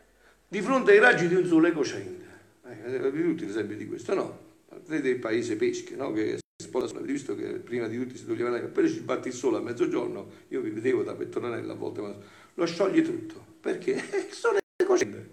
di 0.47 0.61
fronte 0.61 0.91
ai 0.91 0.99
raggi 0.99 1.27
di 1.27 1.33
un 1.33 1.47
sole 1.47 1.71
cocente. 1.71 2.23
Eh, 2.67 3.11
tutti 3.11 3.47
l'esempio 3.47 3.75
di 3.75 3.87
questo, 3.87 4.13
no? 4.13 4.39
Vedete 4.85 5.09
il 5.09 5.17
paese 5.17 5.55
pesche, 5.55 5.95
no? 5.95 6.11
Che 6.11 6.37
avete 6.71 7.11
visto 7.11 7.33
che 7.33 7.53
prima 7.53 7.87
di 7.87 7.97
tutti 7.97 8.15
si 8.15 8.27
toglieva 8.27 8.51
la 8.51 8.57
neve, 8.57 8.67
appena 8.67 8.87
ci 8.87 8.99
batte 8.99 9.29
il 9.29 9.33
sole 9.33 9.57
a 9.57 9.59
mezzogiorno, 9.59 10.29
io 10.49 10.61
vi 10.61 10.69
vedevo 10.69 11.01
da 11.01 11.15
pettonanella 11.15 11.73
a 11.73 11.75
volte, 11.75 12.01
ma 12.01 12.15
lo 12.53 12.65
scioglie 12.67 13.01
tutto. 13.01 13.43
Perché? 13.59 13.93
Il 14.29 14.33
sole 14.33 14.59
è 14.75 14.83
cocente. 14.83 15.29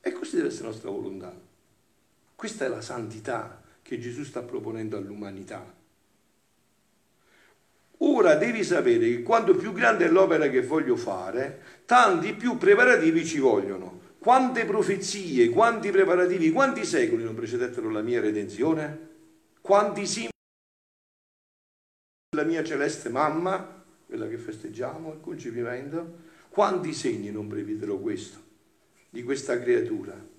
E 0.00 0.10
così 0.10 0.34
deve 0.34 0.48
essere 0.48 0.64
la 0.64 0.70
nostra 0.70 0.90
volontà. 0.90 1.32
Questa 2.34 2.64
è 2.64 2.68
la 2.68 2.80
santità 2.80 3.62
che 3.82 4.00
Gesù 4.00 4.24
sta 4.24 4.42
proponendo 4.42 4.96
all'umanità. 4.96 5.75
Ora 7.98 8.34
devi 8.34 8.62
sapere 8.62 9.08
che 9.08 9.22
quanto 9.22 9.54
più 9.54 9.72
grande 9.72 10.04
è 10.04 10.08
l'opera 10.08 10.48
che 10.48 10.62
voglio 10.62 10.96
fare, 10.96 11.62
tanti 11.86 12.34
più 12.34 12.58
preparativi 12.58 13.24
ci 13.24 13.38
vogliono. 13.38 14.00
Quante 14.18 14.64
profezie, 14.64 15.48
quanti 15.50 15.90
preparativi, 15.90 16.50
quanti 16.50 16.84
secoli 16.84 17.22
non 17.22 17.34
precedettero 17.34 17.88
la 17.90 18.02
mia 18.02 18.20
redenzione? 18.20 19.08
Quanti 19.60 20.06
simboli 20.06 20.32
della 22.28 22.44
mia 22.44 22.64
celeste 22.64 23.08
mamma, 23.08 23.84
quella 24.04 24.28
che 24.28 24.36
festeggiamo, 24.36 25.12
il 25.12 25.20
concepimento? 25.20 26.24
Quanti 26.48 26.92
segni 26.92 27.30
non 27.30 27.46
previdero 27.46 27.98
questo, 27.98 28.38
di 29.08 29.22
questa 29.22 29.58
creatura? 29.60 30.34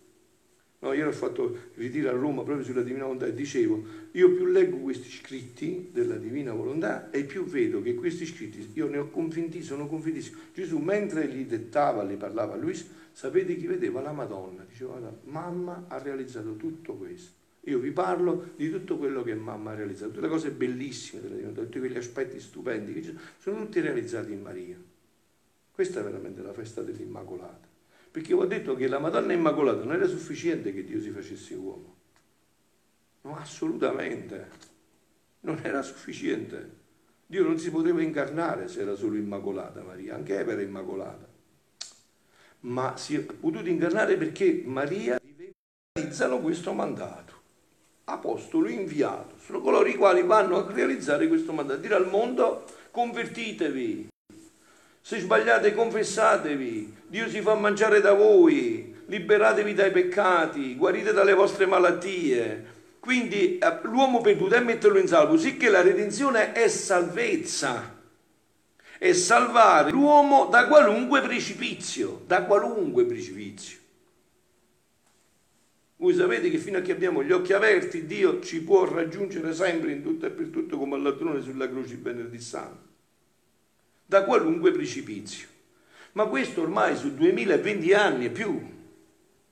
No, 0.79 0.93
io 0.93 1.07
ho 1.07 1.11
fatto 1.11 1.57
ritiro 1.73 2.09
a 2.09 2.11
Roma 2.11 2.43
proprio 2.43 2.63
sulla 2.63 2.83
Divina 2.83 3.05
Volontà 3.05 3.25
e 3.25 3.33
dicevo, 3.33 3.83
io 4.11 4.31
più 4.35 4.45
leggo 4.45 4.77
questi 4.77 5.09
scritti 5.09 5.89
della 5.91 6.17
Divina 6.17 6.53
Volontà 6.53 7.09
e 7.09 7.23
più 7.23 7.45
vedo 7.45 7.81
che 7.81 7.95
questi 7.95 8.27
scritti, 8.27 8.69
io 8.73 8.87
ne 8.87 8.99
ho 8.99 9.09
convinti, 9.09 9.63
sono 9.63 9.87
convintissimo. 9.87 10.39
Gesù 10.53 10.77
mentre 10.77 11.27
gli 11.29 11.45
dettava, 11.45 12.03
gli 12.03 12.13
parlava 12.13 12.53
a 12.53 12.57
lui, 12.57 12.79
sapete 13.11 13.55
chi 13.55 13.65
vedeva? 13.65 14.01
La 14.01 14.11
Madonna. 14.11 14.65
Diceva, 14.69 14.99
mamma 15.23 15.85
ha 15.87 15.97
realizzato 15.97 16.55
tutto 16.57 16.93
questo. 16.93 17.31
Io 17.61 17.79
vi 17.79 17.91
parlo 17.91 18.51
di 18.55 18.69
tutto 18.69 18.97
quello 18.99 19.23
che 19.23 19.33
mamma 19.33 19.71
ha 19.71 19.75
realizzato, 19.75 20.11
tutte 20.11 20.21
le 20.21 20.29
cose 20.29 20.51
bellissime 20.51 21.21
della 21.21 21.33
Divina 21.33 21.53
Volontà, 21.53 21.71
tutti 21.71 21.85
quegli 21.85 21.97
aspetti 21.97 22.39
stupendi 22.39 22.93
che 22.93 23.15
sono 23.39 23.63
tutti 23.63 23.79
realizzati 23.79 24.31
in 24.31 24.41
Maria. 24.41 24.77
Questa 25.71 26.01
è 26.01 26.03
veramente 26.03 26.43
la 26.43 26.53
festa 26.53 26.83
dell'Immacolata. 26.83 27.66
Perché 28.17 28.33
ho 28.33 28.45
detto 28.45 28.73
che 28.73 28.87
la 28.87 28.97
Madonna 28.97 29.31
Immacolata 29.31 29.83
non 29.83 29.93
era 29.93 30.07
sufficiente 30.07 30.73
che 30.73 30.83
Dio 30.83 30.99
si 30.99 31.11
facesse 31.11 31.53
uomo. 31.53 31.97
No, 33.21 33.37
assolutamente. 33.37 34.49
Non 35.41 35.59
era 35.61 35.83
sufficiente. 35.83 36.77
Dio 37.27 37.43
non 37.43 37.59
si 37.59 37.69
poteva 37.69 38.01
incarnare 38.01 38.69
se 38.69 38.81
era 38.81 38.95
solo 38.95 39.17
Immacolata 39.17 39.83
Maria, 39.83 40.15
anche 40.15 40.35
Eva 40.35 40.53
era 40.53 40.63
Immacolata. 40.63 41.27
Ma 42.61 42.97
si 42.97 43.13
è 43.13 43.19
potuto 43.19 43.69
incarnare 43.69 44.17
perché 44.17 44.63
Maria 44.65 45.19
realizzano 45.93 46.39
questo 46.39 46.73
mandato. 46.73 47.33
Apostolo 48.05 48.67
inviato, 48.67 49.35
sono 49.37 49.61
coloro 49.61 49.87
i 49.87 49.95
quali 49.95 50.23
vanno 50.23 50.65
a 50.65 50.71
realizzare 50.71 51.27
questo 51.27 51.53
mandato, 51.53 51.81
dire 51.81 51.93
al 51.93 52.09
mondo 52.09 52.65
convertitevi, 52.89 54.07
se 55.07 55.19
sbagliate 55.21 55.73
confessatevi, 55.73 56.93
Dio 57.07 57.29
si 57.29 57.39
fa 57.39 57.53
mangiare 57.53 58.01
da 58.01 58.11
voi, 58.11 58.93
liberatevi 59.05 59.73
dai 59.73 59.89
peccati, 59.89 60.75
guarite 60.75 61.13
dalle 61.13 61.33
vostre 61.33 61.65
malattie. 61.65 62.65
Quindi 62.99 63.57
eh, 63.57 63.79
l'uomo 63.83 64.19
perduto 64.19 64.55
è 64.55 64.59
metterlo 64.59 64.99
in 64.99 65.07
salvo, 65.07 65.37
sicché 65.37 65.69
la 65.69 65.81
redenzione 65.81 66.51
è 66.51 66.67
salvezza, 66.67 67.95
è 68.97 69.13
salvare 69.13 69.91
l'uomo 69.91 70.47
da 70.47 70.67
qualunque 70.67 71.21
precipizio, 71.21 72.23
da 72.27 72.43
qualunque 72.43 73.05
precipizio. 73.05 73.77
Voi 75.95 76.15
sapete 76.15 76.49
che 76.49 76.57
fino 76.57 76.79
a 76.79 76.81
che 76.81 76.91
abbiamo 76.91 77.23
gli 77.23 77.31
occhi 77.31 77.53
aperti 77.53 78.05
Dio 78.05 78.41
ci 78.41 78.61
può 78.61 78.83
raggiungere 78.83 79.53
sempre 79.53 79.93
in 79.93 80.03
tutto 80.03 80.25
e 80.25 80.31
per 80.31 80.47
tutto 80.47 80.77
come 80.77 80.95
all'altrone 80.95 81.41
sulla 81.41 81.69
croce 81.69 81.95
venerdì 81.95 82.41
santo 82.41 82.86
da 84.07 84.23
qualunque 84.23 84.71
precipizio. 84.71 85.47
Ma 86.13 86.25
questo 86.25 86.61
ormai 86.61 86.95
su 86.95 87.13
2020 87.13 87.93
anni 87.93 88.25
e 88.25 88.29
più 88.31 88.59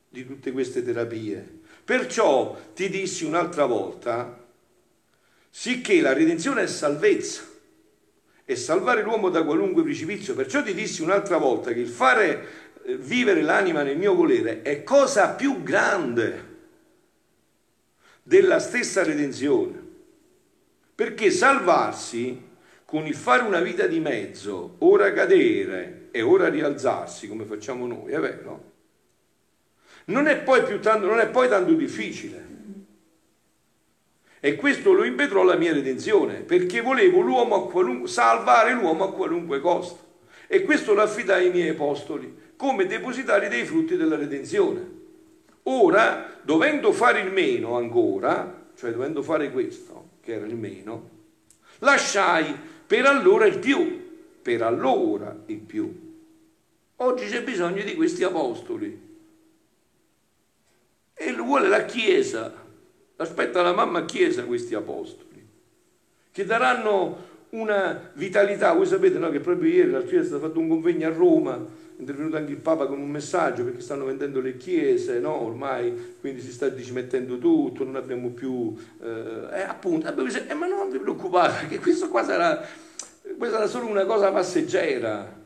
di 0.09 0.25
tutte 0.25 0.51
queste 0.51 0.81
terapie. 0.81 1.59
Perciò 1.83 2.59
ti 2.73 2.89
dissi 2.89 3.25
un'altra 3.25 3.65
volta, 3.65 4.43
sicché 5.49 6.01
la 6.01 6.13
redenzione 6.13 6.63
è 6.63 6.67
salvezza, 6.67 7.43
è 8.43 8.55
salvare 8.55 9.03
l'uomo 9.03 9.29
da 9.29 9.43
qualunque 9.43 9.83
precipizio. 9.83 10.33
Perciò 10.33 10.63
ti 10.63 10.73
dissi 10.73 11.03
un'altra 11.03 11.37
volta 11.37 11.71
che 11.73 11.81
il 11.81 11.87
fare 11.87 12.47
eh, 12.85 12.95
vivere 12.95 13.41
l'anima 13.41 13.83
nel 13.83 13.97
mio 13.97 14.15
volere 14.15 14.61
è 14.61 14.83
cosa 14.83 15.29
più 15.29 15.61
grande 15.61 16.53
della 18.23 18.59
stessa 18.59 19.03
redenzione. 19.03 19.83
Perché 20.95 21.29
salvarsi 21.29 22.53
con 22.85 23.07
il 23.07 23.15
fare 23.15 23.43
una 23.43 23.59
vita 23.59 23.87
di 23.87 23.99
mezzo, 23.99 24.75
ora 24.79 25.11
cadere 25.11 26.09
e 26.11 26.21
ora 26.21 26.47
rialzarsi, 26.47 27.27
come 27.27 27.43
facciamo 27.43 27.87
noi, 27.87 28.11
è 28.11 28.19
vero? 28.19 28.71
Non 30.05 30.27
è 30.27 30.37
poi, 30.37 30.63
più 30.63 30.79
tanto, 30.79 31.07
non 31.07 31.19
è 31.19 31.27
poi 31.27 31.49
tanto 31.49 31.73
difficile. 31.73 32.43
E 34.39 34.55
questo 34.55 34.93
lo 34.93 35.03
impetrò 35.03 35.43
la 35.43 35.55
mia 35.55 35.73
redenzione, 35.73 36.41
perché 36.41 36.81
volevo 36.81 37.21
l'uomo 37.21 38.05
salvare 38.05 38.73
l'uomo 38.73 39.05
a 39.05 39.13
qualunque 39.13 39.59
costo. 39.59 40.03
E 40.47 40.61
questo 40.61 40.93
lo 40.93 41.01
affidai 41.01 41.45
ai 41.47 41.51
miei 41.51 41.69
apostoli 41.69 42.43
come 42.55 42.85
depositari 42.85 43.47
dei 43.47 43.65
frutti 43.65 43.97
della 43.97 44.15
redenzione. 44.15 44.93
Ora, 45.63 46.39
dovendo 46.43 46.91
fare 46.91 47.21
il 47.21 47.31
meno 47.31 47.75
ancora, 47.75 48.67
cioè 48.75 48.91
dovendo 48.91 49.23
fare 49.23 49.51
questo, 49.51 50.09
che 50.21 50.33
era 50.33 50.45
il 50.45 50.55
meno, 50.55 51.09
lasciai 51.79 52.73
per 52.85 53.05
allora 53.05 53.45
il 53.45 53.59
più, 53.59 54.03
per 54.41 54.61
allora 54.61 55.35
il 55.47 55.59
più. 55.59 56.03
Oggi 56.97 57.25
c'è 57.25 57.43
bisogno 57.43 57.83
di 57.83 57.95
questi 57.95 58.23
apostoli. 58.23 59.03
E 61.13 61.31
lo 61.31 61.43
vuole 61.43 61.67
la 61.67 61.85
Chiesa, 61.85 62.53
aspetta 63.15 63.61
la 63.61 63.73
mamma 63.73 64.05
Chiesa 64.05 64.43
questi 64.43 64.75
apostoli, 64.75 65.45
che 66.31 66.45
daranno 66.45 67.33
una 67.51 68.11
vitalità. 68.13 68.73
Voi 68.73 68.85
sapete 68.85 69.17
no, 69.17 69.29
che 69.29 69.39
proprio 69.39 69.71
ieri 69.71 69.91
la 69.91 70.03
Chiesa 70.03 70.35
ha 70.35 70.39
fatto 70.39 70.59
un 70.59 70.67
convegno 70.67 71.07
a 71.07 71.13
Roma, 71.13 71.65
è 71.97 72.01
intervenuto 72.01 72.35
anche 72.35 72.51
il 72.51 72.57
Papa 72.57 72.87
con 72.87 72.99
un 72.99 73.09
messaggio 73.09 73.63
perché 73.63 73.79
stanno 73.79 74.05
vendendo 74.05 74.41
le 74.41 74.57
chiese, 74.57 75.19
no? 75.19 75.41
ormai 75.41 76.17
quindi 76.19 76.41
si 76.41 76.51
sta 76.51 76.67
dismettendo 76.67 77.37
tutto, 77.37 77.85
non 77.85 77.95
abbiamo 77.95 78.29
più... 78.29 78.75
Eh, 79.01 79.59
eh, 79.59 79.61
appunto, 79.61 80.07
abbiamo 80.07 80.29
detto, 80.29 80.51
eh, 80.51 80.55
ma 80.55 80.67
non 80.67 80.89
vi 80.89 80.99
preoccupate, 80.99 81.67
che 81.67 81.79
questo 81.79 82.09
qua 82.09 82.23
sarà, 82.23 82.61
questa 83.37 83.57
sarà 83.57 83.67
solo 83.67 83.87
una 83.87 84.05
cosa 84.05 84.31
passeggera. 84.31 85.43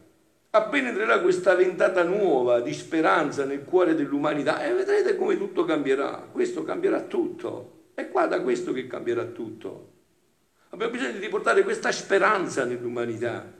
Appena 0.51 0.89
entrerà 0.89 1.19
questa 1.19 1.53
ventata 1.53 2.01
nuova 2.03 2.59
di 2.61 2.73
speranza 2.73 3.45
nel 3.45 3.63
cuore 3.63 3.93
dell'umanità, 3.93 4.63
e 4.63 4.69
eh, 4.69 4.73
vedrete 4.73 5.15
come 5.15 5.37
tutto 5.37 5.65
cambierà. 5.65 6.27
Questo 6.31 6.63
cambierà 6.63 7.01
tutto. 7.01 7.91
È 7.93 8.09
qua 8.09 8.25
da 8.25 8.41
questo 8.41 8.71
che 8.73 8.87
cambierà 8.87 9.25
tutto. 9.25 9.91
Abbiamo 10.69 10.91
bisogno 10.91 11.19
di 11.19 11.27
portare 11.27 11.63
questa 11.63 11.91
speranza 11.91 12.63
nell'umanità 12.63 13.57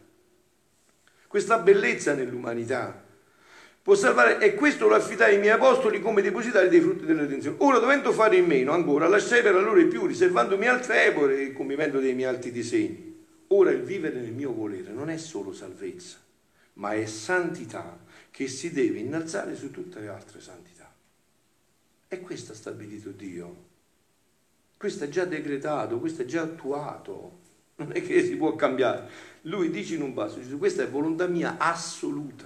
questa 1.29 1.59
bellezza 1.59 2.15
nell'umanità. 2.15 3.05
Può 3.83 3.93
salvare, 3.93 4.39
e 4.39 4.55
questo 4.55 4.87
lo 4.87 4.95
affidai 4.95 5.35
ai 5.35 5.39
miei 5.39 5.53
apostoli 5.53 6.01
come 6.01 6.23
depositari 6.23 6.69
dei 6.69 6.81
frutti 6.81 7.05
della 7.05 7.21
redenzione. 7.21 7.57
Ora, 7.59 7.77
dovendo 7.77 8.11
fare 8.11 8.37
in 8.37 8.45
meno 8.45 8.71
ancora, 8.71 9.07
lasciai 9.07 9.43
per 9.43 9.55
allora 9.55 9.83
più, 9.85 10.07
riservandomi 10.07 10.65
altre 10.67 11.05
epore 11.05 11.37
e 11.37 11.43
il 11.43 11.53
compimento 11.53 11.99
dei 11.99 12.15
miei 12.15 12.29
alti 12.29 12.51
disegni. 12.51 13.25
Ora 13.49 13.69
il 13.69 13.83
vivere 13.83 14.19
nel 14.19 14.31
mio 14.31 14.51
volere 14.51 14.91
non 14.91 15.11
è 15.11 15.17
solo 15.17 15.53
salvezza, 15.53 16.17
ma 16.73 16.93
è 16.93 17.05
santità 17.05 17.99
che 18.31 18.47
si 18.47 18.71
deve 18.71 18.97
innalzare 18.97 19.55
su 19.55 19.69
tutte 19.69 19.99
le 19.99 20.07
altre 20.07 20.41
santità. 20.41 20.91
E 22.07 22.21
questo 22.21 22.53
ha 22.53 22.55
stabilito 22.55 23.11
Dio. 23.11 23.67
Questo 24.77 25.03
è 25.03 25.09
già 25.09 25.25
decretato, 25.25 25.99
questo 25.99 26.23
è 26.23 26.25
già 26.25 26.41
attuato. 26.41 27.37
Non 27.75 27.91
è 27.93 28.01
che 28.01 28.25
si 28.25 28.35
può 28.35 28.55
cambiare. 28.55 29.09
Lui 29.43 29.69
dice 29.69 29.95
in 29.95 30.01
un 30.01 30.13
passo, 30.13 30.39
dice, 30.39 30.57
questa 30.57 30.83
è 30.83 30.89
volontà 30.89 31.27
mia 31.27 31.55
assoluta, 31.57 32.45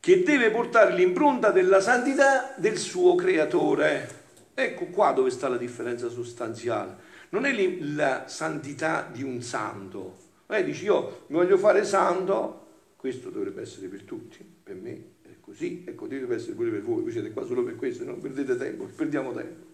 che 0.00 0.22
deve 0.22 0.50
portare 0.50 0.94
l'impronta 0.94 1.50
della 1.50 1.80
santità 1.80 2.54
del 2.56 2.76
suo 2.76 3.14
creatore. 3.14 4.22
Ecco 4.52 4.86
qua 4.86 5.12
dove 5.12 5.30
sta 5.30 5.48
la 5.48 5.56
differenza 5.56 6.08
sostanziale. 6.08 7.12
Non 7.30 7.46
è 7.46 7.78
la 7.80 8.28
santità 8.28 9.08
di 9.10 9.22
un 9.22 9.40
santo. 9.42 10.16
Lei 10.46 10.62
dice 10.62 10.84
io 10.84 11.24
voglio 11.28 11.56
fare 11.56 11.84
santo, 11.84 12.66
questo 12.96 13.30
dovrebbe 13.30 13.62
essere 13.62 13.86
per 13.88 14.02
tutti, 14.02 14.44
per 14.62 14.76
me 14.76 15.04
è 15.22 15.36
così, 15.40 15.84
ecco 15.86 16.06
deve 16.06 16.34
essere 16.34 16.52
pure 16.52 16.70
per 16.70 16.82
voi, 16.82 17.02
voi 17.02 17.12
siete 17.12 17.32
qua 17.32 17.44
solo 17.44 17.64
per 17.64 17.76
questo, 17.76 18.04
non 18.04 18.20
perdete 18.20 18.56
tempo, 18.56 18.84
perdiamo 18.84 19.32
tempo. 19.32 19.64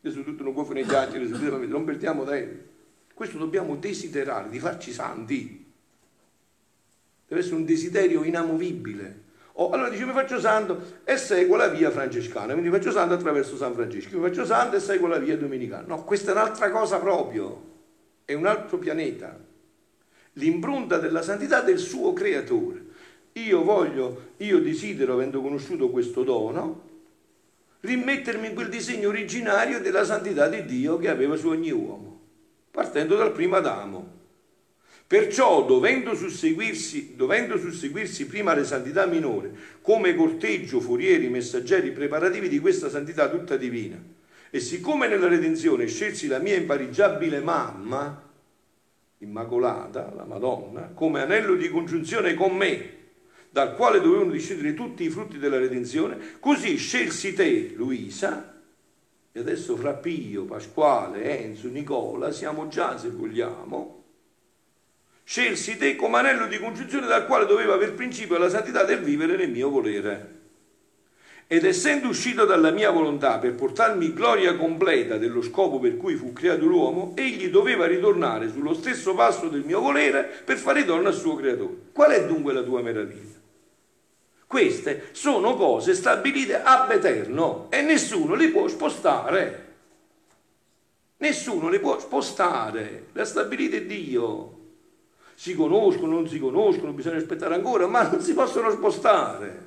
Gesù 0.00 0.24
tutto 0.24 0.42
non 0.42 0.52
può 0.52 0.64
fare 0.64 0.80
i 0.80 0.84
chiacchiere, 0.84 1.26
non 1.66 1.84
perdiamo 1.84 2.24
tempo. 2.24 2.74
Questo 3.16 3.38
dobbiamo 3.38 3.76
desiderare 3.76 4.50
di 4.50 4.58
farci 4.58 4.92
santi. 4.92 5.64
Deve 7.26 7.40
essere 7.40 7.56
un 7.56 7.64
desiderio 7.64 8.22
inamovibile. 8.22 9.22
Oh, 9.52 9.70
allora 9.70 9.88
dice 9.88 10.04
mi 10.04 10.12
faccio 10.12 10.38
santo 10.38 11.00
e 11.02 11.16
seguo 11.16 11.56
la 11.56 11.68
via 11.68 11.90
francescana, 11.90 12.52
quindi 12.52 12.68
faccio 12.68 12.90
santo 12.90 13.14
attraverso 13.14 13.56
San 13.56 13.72
Francesco, 13.72 14.18
mi 14.18 14.28
faccio 14.28 14.44
santo 14.44 14.76
e 14.76 14.80
seguo 14.80 15.08
la 15.08 15.16
via 15.16 15.34
domenicana. 15.38 15.86
No, 15.86 16.04
questa 16.04 16.32
è 16.32 16.34
un'altra 16.34 16.70
cosa 16.70 16.98
proprio, 16.98 17.62
è 18.26 18.34
un 18.34 18.44
altro 18.44 18.76
pianeta. 18.76 19.34
L'impronta 20.34 20.98
della 20.98 21.22
santità 21.22 21.62
del 21.62 21.78
suo 21.78 22.12
creatore. 22.12 22.84
Io 23.32 23.64
voglio, 23.64 24.32
io 24.36 24.60
desidero, 24.60 25.14
avendo 25.14 25.40
conosciuto 25.40 25.88
questo 25.88 26.22
dono, 26.22 26.82
rimettermi 27.80 28.48
in 28.48 28.54
quel 28.54 28.68
disegno 28.68 29.08
originario 29.08 29.80
della 29.80 30.04
santità 30.04 30.48
di 30.48 30.66
Dio 30.66 30.98
che 30.98 31.08
aveva 31.08 31.34
su 31.36 31.48
ogni 31.48 31.70
uomo 31.70 32.05
partendo 32.76 33.16
dal 33.16 33.32
primo 33.32 33.56
Adamo. 33.56 34.12
Perciò, 35.06 35.64
dovendo 35.64 36.14
susseguirsi, 36.14 37.14
dovendo 37.16 37.56
susseguirsi 37.56 38.26
prima 38.26 38.52
le 38.52 38.64
santità 38.64 39.06
minori, 39.06 39.50
come 39.80 40.14
corteggio, 40.14 40.82
forieri, 40.82 41.30
messaggeri, 41.30 41.90
preparativi 41.92 42.50
di 42.50 42.58
questa 42.58 42.90
santità 42.90 43.30
tutta 43.30 43.56
divina, 43.56 43.98
e 44.50 44.60
siccome 44.60 45.08
nella 45.08 45.26
redenzione 45.26 45.86
scelsi 45.86 46.26
la 46.26 46.38
mia 46.38 46.54
imparigiabile 46.56 47.40
mamma, 47.40 48.22
immacolata, 49.18 50.12
la 50.14 50.24
Madonna, 50.24 50.90
come 50.92 51.22
anello 51.22 51.54
di 51.54 51.70
congiunzione 51.70 52.34
con 52.34 52.54
me, 52.54 52.90
dal 53.48 53.74
quale 53.74 54.02
dovevano 54.02 54.32
discendere 54.32 54.74
tutti 54.74 55.02
i 55.02 55.08
frutti 55.08 55.38
della 55.38 55.58
redenzione, 55.58 56.18
così 56.40 56.76
scelsi 56.76 57.32
te, 57.32 57.72
Luisa, 57.74 58.55
e 59.36 59.40
adesso 59.40 59.76
fra 59.76 59.92
Pio, 59.92 60.46
Pasquale, 60.46 61.42
Enzo, 61.44 61.68
Nicola, 61.68 62.32
siamo 62.32 62.68
già, 62.68 62.96
se 62.96 63.10
vogliamo, 63.10 64.04
Scelsi 65.24 65.76
te 65.76 65.94
come 65.94 66.18
anello 66.18 66.46
di 66.46 66.58
congiunzione 66.58 67.06
dal 67.06 67.26
quale 67.26 67.44
doveva 67.44 67.74
aver 67.74 67.92
principio 67.92 68.38
la 68.38 68.48
santità 68.48 68.84
del 68.84 69.00
vivere 69.00 69.36
nel 69.36 69.50
mio 69.50 69.68
volere. 69.68 70.34
Ed 71.48 71.66
essendo 71.66 72.08
uscito 72.08 72.46
dalla 72.46 72.70
mia 72.70 72.90
volontà 72.90 73.38
per 73.38 73.54
portarmi 73.54 74.14
gloria 74.14 74.56
completa 74.56 75.18
dello 75.18 75.42
scopo 75.42 75.78
per 75.80 75.98
cui 75.98 76.14
fu 76.14 76.32
creato 76.32 76.64
l'uomo, 76.64 77.12
egli 77.14 77.50
doveva 77.50 77.86
ritornare 77.86 78.48
sullo 78.48 78.72
stesso 78.72 79.14
passo 79.14 79.48
del 79.48 79.64
mio 79.64 79.80
volere 79.80 80.22
per 80.46 80.56
fare 80.56 80.86
donna 80.86 81.08
al 81.08 81.14
suo 81.14 81.34
creatore. 81.34 81.90
Qual 81.92 82.10
è 82.10 82.24
dunque 82.24 82.54
la 82.54 82.62
tua 82.62 82.80
meraviglia? 82.80 83.35
Queste 84.46 85.08
sono 85.12 85.54
cose 85.56 85.94
stabilite 85.94 86.62
ab 86.62 86.90
eterno 86.90 87.66
e 87.70 87.82
nessuno 87.82 88.34
le 88.34 88.48
può 88.48 88.68
spostare. 88.68 89.64
Nessuno 91.18 91.68
le 91.68 91.80
può 91.80 91.98
spostare, 91.98 93.06
le 93.12 93.20
ha 93.20 93.24
stabilite 93.24 93.86
Dio 93.86 94.56
si 95.36 95.54
conoscono, 95.54 96.14
non 96.14 96.26
si 96.26 96.38
conoscono, 96.38 96.92
bisogna 96.92 97.18
aspettare 97.18 97.54
ancora, 97.54 97.86
ma 97.86 98.08
non 98.08 98.22
si 98.22 98.32
possono 98.32 98.70
spostare. 98.70 99.64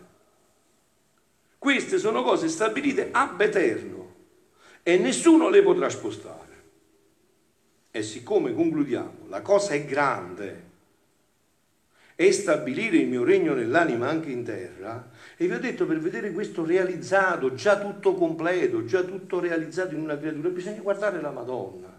Queste 1.59 1.99
sono 1.99 2.23
cose 2.23 2.47
stabilite 2.49 3.09
ab 3.11 3.39
eterno 3.39 4.15
e 4.81 4.97
nessuno 4.97 5.47
le 5.49 5.61
potrà 5.61 5.87
spostare. 5.87 6.47
E 7.91 8.01
siccome 8.01 8.51
concludiamo, 8.53 9.27
la 9.27 9.41
cosa 9.41 9.73
è 9.73 9.85
grande, 9.85 10.68
è 12.19 12.31
stabilire 12.31 12.97
il 12.97 13.07
mio 13.07 13.23
regno 13.23 13.53
nell'anima 13.53 14.09
anche 14.09 14.29
in 14.29 14.43
terra, 14.43 15.09
e 15.37 15.47
vi 15.47 15.53
ho 15.53 15.59
detto 15.59 15.85
per 15.85 15.99
vedere 15.99 16.33
questo 16.33 16.65
realizzato, 16.65 17.53
già 17.53 17.79
tutto 17.79 18.13
completo, 18.15 18.83
già 18.83 19.03
tutto 19.03 19.39
realizzato 19.39 19.95
in 19.95 20.01
una 20.01 20.17
creatura, 20.17 20.49
bisogna 20.49 20.81
guardare 20.81 21.21
la 21.21 21.31
Madonna. 21.31 21.97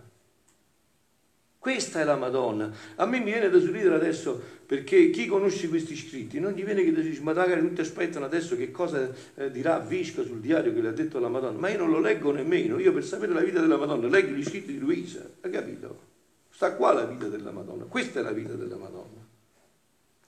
Questa 1.59 2.03
è 2.03 2.05
la 2.05 2.17
Madonna. 2.17 2.71
A 2.97 3.07
me 3.07 3.19
mi 3.21 3.31
viene 3.31 3.49
da 3.49 3.59
sorridere 3.59 3.95
adesso 3.95 4.39
perché 4.67 5.09
chi 5.09 5.25
conosce 5.25 5.71
questi 5.71 5.97
scritti 5.97 6.39
non 6.39 6.53
gli 6.53 6.65
viene 6.65 6.85
che 6.85 6.93
dice, 6.93 7.23
ma 7.23 7.33
magari 7.33 7.63
tutti 7.63 7.81
aspettano 7.81 8.27
adesso 8.27 8.59
che 8.59 8.71
cosa 8.71 9.11
eh, 9.37 9.51
dirà 9.51 9.79
Visca 9.79 10.23
sul 10.23 10.41
diario 10.41 10.75
che 10.75 10.83
le 10.83 10.89
ha 10.89 10.93
detto 10.93 11.19
la 11.19 11.29
Madonna. 11.29 11.59
Ma 11.59 11.71
io 11.71 11.79
non 11.79 11.91
lo 11.91 11.99
leggo 11.99 12.31
nemmeno. 12.31 12.79
Io 12.79 12.93
per 12.93 13.05
sapere 13.05 13.33
la 13.33 13.41
vita 13.41 13.61
della 13.61 13.79
Madonna 13.79 14.07
leggo 14.07 14.35
gli 14.35 14.45
scritti 14.45 14.73
di 14.73 14.79
Luisa. 14.79 15.27
Hai 15.41 15.51
capito? 15.51 16.09
Sta 16.51 16.75
qua 16.75 16.93
la 16.93 17.05
vita 17.05 17.27
della 17.27 17.53
Madonna. 17.53 17.85
Questa 17.85 18.21
è 18.21 18.23
la 18.23 18.33
vita 18.33 18.53
della 18.53 18.77
Madonna. 18.77 19.30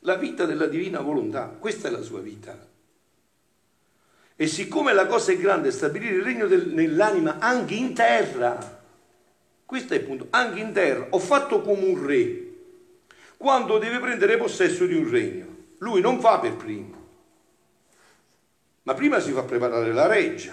La 0.05 0.17
vita 0.17 0.45
della 0.45 0.67
divina 0.67 1.01
volontà. 1.01 1.47
Questa 1.59 1.89
è 1.89 1.91
la 1.91 2.03
sua 2.03 2.21
vita. 2.21 2.69
E 4.37 4.47
siccome 4.47 4.93
la 4.93 5.07
cosa 5.07 5.33
è 5.33 5.37
grande, 5.37 5.71
stabilire 5.71 6.17
il 6.17 6.23
regno 6.23 6.47
del, 6.47 6.69
nell'anima 6.69 7.39
anche 7.39 7.75
in 7.75 7.95
terra 7.95 8.81
questo 9.73 9.95
è 9.95 9.97
il 9.97 10.03
punto. 10.03 10.27
Anche 10.29 10.61
in 10.61 10.71
terra 10.71 11.07
ho 11.09 11.19
fatto 11.19 11.63
come 11.63 11.87
un 11.87 12.07
re 12.07 12.51
quando 13.39 13.79
deve 13.79 14.01
prendere 14.01 14.37
possesso 14.37 14.85
di 14.85 14.93
un 14.93 15.09
regno. 15.09 15.47
Lui 15.79 16.03
non 16.03 16.19
va 16.19 16.39
per 16.39 16.57
primo, 16.57 17.07
ma 18.83 18.93
prima 18.93 19.19
si 19.19 19.33
fa 19.33 19.45
preparare 19.45 19.91
la 19.95 20.07
reggia, 20.07 20.53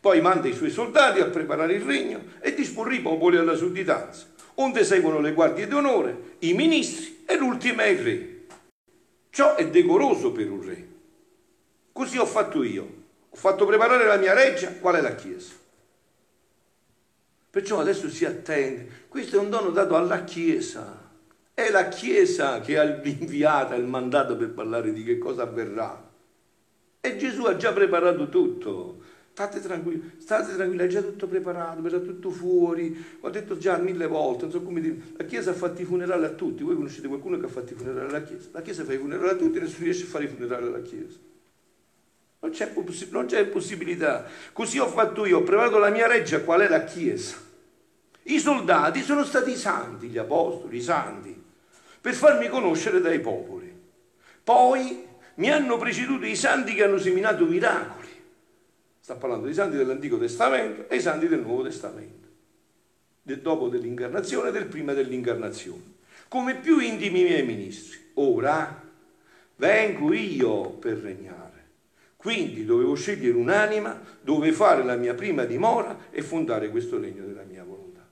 poi 0.00 0.20
manda 0.20 0.46
i 0.46 0.54
suoi 0.54 0.70
soldati 0.70 1.18
a 1.18 1.26
preparare 1.26 1.74
il 1.74 1.82
regno 1.82 2.22
e 2.38 2.54
disporre 2.54 2.94
i 2.94 3.00
popoli 3.00 3.38
alla 3.38 3.56
sudditanza, 3.56 4.26
onde 4.54 4.84
seguono 4.84 5.18
le 5.18 5.32
guardie 5.32 5.66
d'onore, 5.66 6.36
i 6.38 6.52
ministri 6.52 7.24
e 7.26 7.36
l'ultimo 7.36 7.80
è 7.80 7.88
il 7.88 7.98
re. 7.98 8.31
Ciò 9.32 9.54
è 9.54 9.70
decoroso 9.70 10.30
per 10.30 10.50
un 10.50 10.62
re. 10.62 10.88
Così 11.90 12.18
ho 12.18 12.26
fatto 12.26 12.62
io. 12.62 12.82
Ho 13.30 13.36
fatto 13.36 13.64
preparare 13.64 14.04
la 14.04 14.18
mia 14.18 14.34
reggia, 14.34 14.74
qual 14.74 14.96
è 14.96 15.00
la 15.00 15.14
Chiesa? 15.14 15.54
Perciò 17.48 17.80
adesso 17.80 18.10
si 18.10 18.26
attende. 18.26 19.06
Questo 19.08 19.36
è 19.36 19.38
un 19.38 19.48
dono 19.48 19.70
dato 19.70 19.96
alla 19.96 20.24
Chiesa. 20.24 21.08
È 21.54 21.70
la 21.70 21.88
Chiesa 21.88 22.60
che 22.60 22.78
ha 22.78 22.82
l'inviata, 23.02 23.74
il 23.74 23.86
mandato 23.86 24.36
per 24.36 24.50
parlare 24.50 24.92
di 24.92 25.02
che 25.02 25.16
cosa 25.16 25.44
avverrà. 25.44 26.10
E 27.00 27.16
Gesù 27.16 27.44
ha 27.44 27.56
già 27.56 27.72
preparato 27.72 28.28
tutto. 28.28 29.00
State 29.32 29.60
tranquilli, 29.62 30.12
state 30.18 30.54
tranquilli, 30.54 30.84
è 30.84 30.88
già 30.88 31.00
tutto 31.00 31.26
preparato, 31.26 31.80
verrà 31.80 31.98
tutto 32.00 32.30
fuori. 32.30 33.02
Ho 33.20 33.30
detto 33.30 33.56
già 33.56 33.78
mille 33.78 34.06
volte, 34.06 34.42
non 34.42 34.50
so 34.50 34.60
come 34.60 34.82
dire, 34.82 34.96
la 35.16 35.24
Chiesa 35.24 35.52
ha 35.52 35.54
fatto 35.54 35.80
i 35.80 35.86
funerali 35.86 36.24
a 36.24 36.30
tutti. 36.30 36.62
Voi 36.62 36.74
conoscete 36.74 37.08
qualcuno 37.08 37.38
che 37.38 37.46
ha 37.46 37.48
fatto 37.48 37.72
i 37.72 37.76
funerali 37.76 38.10
alla 38.10 38.22
Chiesa? 38.22 38.50
La 38.52 38.60
Chiesa 38.60 38.84
fa 38.84 38.92
i 38.92 38.98
funerali 38.98 39.30
a 39.30 39.34
tutti 39.36 39.56
e 39.56 39.62
nessuno 39.62 39.84
riesce 39.84 40.04
a 40.04 40.08
fare 40.08 40.24
i 40.24 40.28
funerali 40.28 40.66
alla 40.66 40.82
Chiesa. 40.82 41.16
Non 42.40 42.50
c'è, 42.50 42.74
non 43.08 43.24
c'è 43.24 43.46
possibilità. 43.46 44.26
Così 44.52 44.78
ho 44.78 44.88
fatto 44.88 45.24
io, 45.24 45.38
ho 45.38 45.42
preparato 45.42 45.78
la 45.78 45.88
mia 45.88 46.06
reggia, 46.06 46.42
qual 46.42 46.60
è 46.60 46.68
la 46.68 46.84
Chiesa. 46.84 47.36
I 48.24 48.38
soldati 48.38 49.00
sono 49.00 49.24
stati 49.24 49.52
i 49.52 49.56
santi, 49.56 50.08
gli 50.08 50.18
apostoli, 50.18 50.76
i 50.76 50.82
santi, 50.82 51.42
per 52.02 52.12
farmi 52.12 52.48
conoscere 52.48 53.00
dai 53.00 53.20
popoli. 53.20 53.74
Poi 54.44 55.06
mi 55.36 55.50
hanno 55.50 55.78
preceduto 55.78 56.26
i 56.26 56.36
santi 56.36 56.74
che 56.74 56.84
hanno 56.84 56.98
seminato 56.98 57.46
miracoli. 57.46 58.01
Sta 59.02 59.16
parlando 59.16 59.46
dei 59.46 59.54
santi 59.54 59.76
dell'Antico 59.76 60.16
Testamento 60.16 60.88
e 60.88 60.94
i 60.94 61.00
santi 61.00 61.26
del 61.26 61.40
Nuovo 61.40 61.64
Testamento, 61.64 62.28
del 63.20 63.40
dopo 63.40 63.66
dell'incarnazione 63.66 64.50
e 64.50 64.52
del 64.52 64.66
prima 64.66 64.92
dell'incarnazione, 64.92 65.94
come 66.28 66.54
più 66.54 66.78
intimi 66.78 67.24
miei 67.24 67.42
ministri. 67.44 67.98
Ora 68.14 68.80
vengo 69.56 70.12
io 70.12 70.70
per 70.70 70.98
regnare. 70.98 71.50
Quindi 72.16 72.64
dovevo 72.64 72.94
scegliere 72.94 73.36
un'anima 73.36 74.00
dove 74.20 74.52
fare 74.52 74.84
la 74.84 74.94
mia 74.94 75.14
prima 75.14 75.42
dimora 75.46 76.06
e 76.12 76.22
fondare 76.22 76.70
questo 76.70 77.00
regno 77.00 77.26
della 77.26 77.42
mia 77.42 77.64
volontà. 77.64 78.06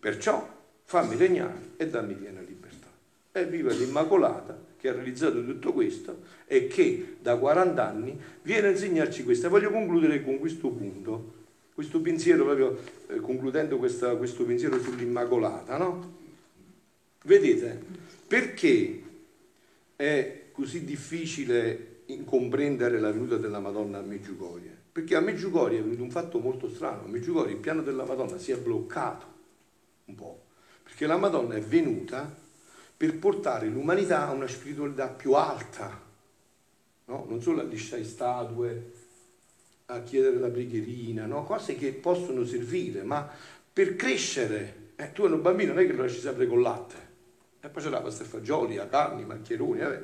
Perciò 0.00 0.44
fammi 0.82 1.14
regnare 1.14 1.74
e 1.76 1.86
dammi 1.86 2.14
piena 2.14 2.40
libertà. 2.40 2.88
E 3.30 3.46
viva 3.46 3.70
l'Immacolata 3.72 4.58
che 4.78 4.88
ha 4.88 4.92
realizzato 4.92 5.44
tutto 5.44 5.72
questo 5.72 6.22
e 6.46 6.66
che 6.68 7.16
da 7.20 7.36
40 7.36 7.86
anni 7.86 8.18
viene 8.42 8.68
a 8.68 8.70
insegnarci 8.70 9.24
questo. 9.24 9.46
E 9.46 9.50
voglio 9.50 9.70
concludere 9.70 10.22
con 10.22 10.38
questo 10.38 10.68
punto, 10.70 11.34
questo 11.74 12.00
pensiero, 12.00 12.44
proprio 12.44 12.78
eh, 13.08 13.20
concludendo 13.20 13.76
questa, 13.78 14.16
questo 14.16 14.44
pensiero 14.44 14.80
sull'Immacolata, 14.80 15.76
no? 15.76 16.16
Vedete, 17.24 17.80
perché 18.26 19.02
è 19.96 20.42
così 20.52 20.84
difficile 20.84 21.96
comprendere 22.24 22.98
la 23.00 23.10
venuta 23.10 23.36
della 23.36 23.58
Madonna 23.58 23.98
a 23.98 24.02
Meggiugorie. 24.02 24.76
Perché 24.90 25.14
a 25.14 25.20
Meggiugorie 25.20 25.78
è 25.78 25.82
venuto 25.82 26.02
un 26.02 26.10
fatto 26.10 26.38
molto 26.38 26.68
strano, 26.68 27.04
a 27.04 27.08
Meggiugorie 27.08 27.52
il 27.52 27.60
piano 27.60 27.82
della 27.82 28.04
Madonna 28.04 28.38
si 28.38 28.52
è 28.52 28.56
bloccato 28.56 29.26
un 30.06 30.14
po', 30.14 30.44
perché 30.82 31.06
la 31.06 31.16
Madonna 31.16 31.54
è 31.54 31.60
venuta 31.60 32.34
per 32.98 33.16
portare 33.16 33.68
l'umanità 33.68 34.26
a 34.26 34.32
una 34.32 34.48
spiritualità 34.48 35.06
più 35.06 35.34
alta, 35.34 36.02
no? 37.04 37.26
non 37.28 37.40
solo 37.40 37.60
a 37.60 37.64
lisciare 37.64 38.02
statue, 38.02 38.92
a 39.86 40.00
chiedere 40.02 40.40
la 40.40 40.48
preghierina, 40.48 41.24
no? 41.24 41.44
cose 41.44 41.76
che 41.76 41.92
possono 41.92 42.44
servire, 42.44 43.04
ma 43.04 43.30
per 43.72 43.94
crescere. 43.94 44.86
Eh, 44.96 45.12
tu 45.12 45.22
hai 45.22 45.30
un 45.30 45.40
bambino 45.40 45.74
non 45.74 45.84
è 45.84 45.86
che 45.86 45.92
lo 45.92 46.02
lasci 46.02 46.18
sempre 46.18 46.48
con 46.48 46.60
latte, 46.60 46.96
e 47.60 47.68
poi 47.68 47.80
c'è 47.80 47.88
la 47.88 48.00
pasta 48.00 48.24
e 48.24 48.26
fagioli, 48.26 48.74
la 48.74 48.88
carne, 48.88 49.22
i 49.22 49.26
maccheroni, 49.26 49.80
eh. 49.80 50.02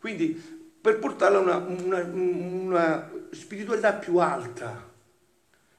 quindi 0.00 0.56
per 0.80 0.98
portarla 0.98 1.36
a 1.36 1.40
una, 1.40 1.56
una, 1.58 2.02
una 2.04 3.12
spiritualità 3.32 3.92
più 3.92 4.16
alta, 4.16 4.82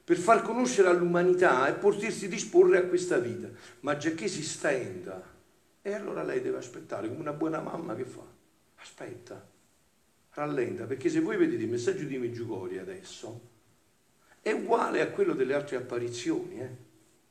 per 0.04 0.18
far 0.18 0.44
conoscere 0.44 0.90
all'umanità 0.90 1.68
e 1.68 1.74
potersi 1.74 2.28
disporre 2.28 2.78
a 2.78 2.84
questa 2.84 3.18
vita. 3.18 3.48
Ma 3.80 3.98
già 3.98 4.12
che 4.12 4.28
si 4.28 4.44
stenda, 4.44 5.38
e 5.82 5.94
allora 5.94 6.24
lei 6.24 6.42
deve 6.42 6.58
aspettare, 6.58 7.08
come 7.08 7.20
una 7.20 7.34
buona 7.34 7.62
mamma 7.62 7.96
che 7.96 8.06
fa. 8.06 8.26
Aspetta, 8.76 9.48
rallenta, 10.34 10.86
perché 10.86 11.10
se 11.10 11.20
voi 11.20 11.38
vedete 11.38 11.64
il 11.64 11.70
messaggio 11.70 12.06
di 12.06 12.18
Meggiugori 12.18 12.78
adesso, 12.78 13.48
è 14.42 14.52
uguale 14.52 15.02
a 15.02 15.10
quello 15.10 15.34
delle 15.34 15.54
altre 15.54 15.78
apparizioni, 15.78 16.60
eh? 16.60 16.70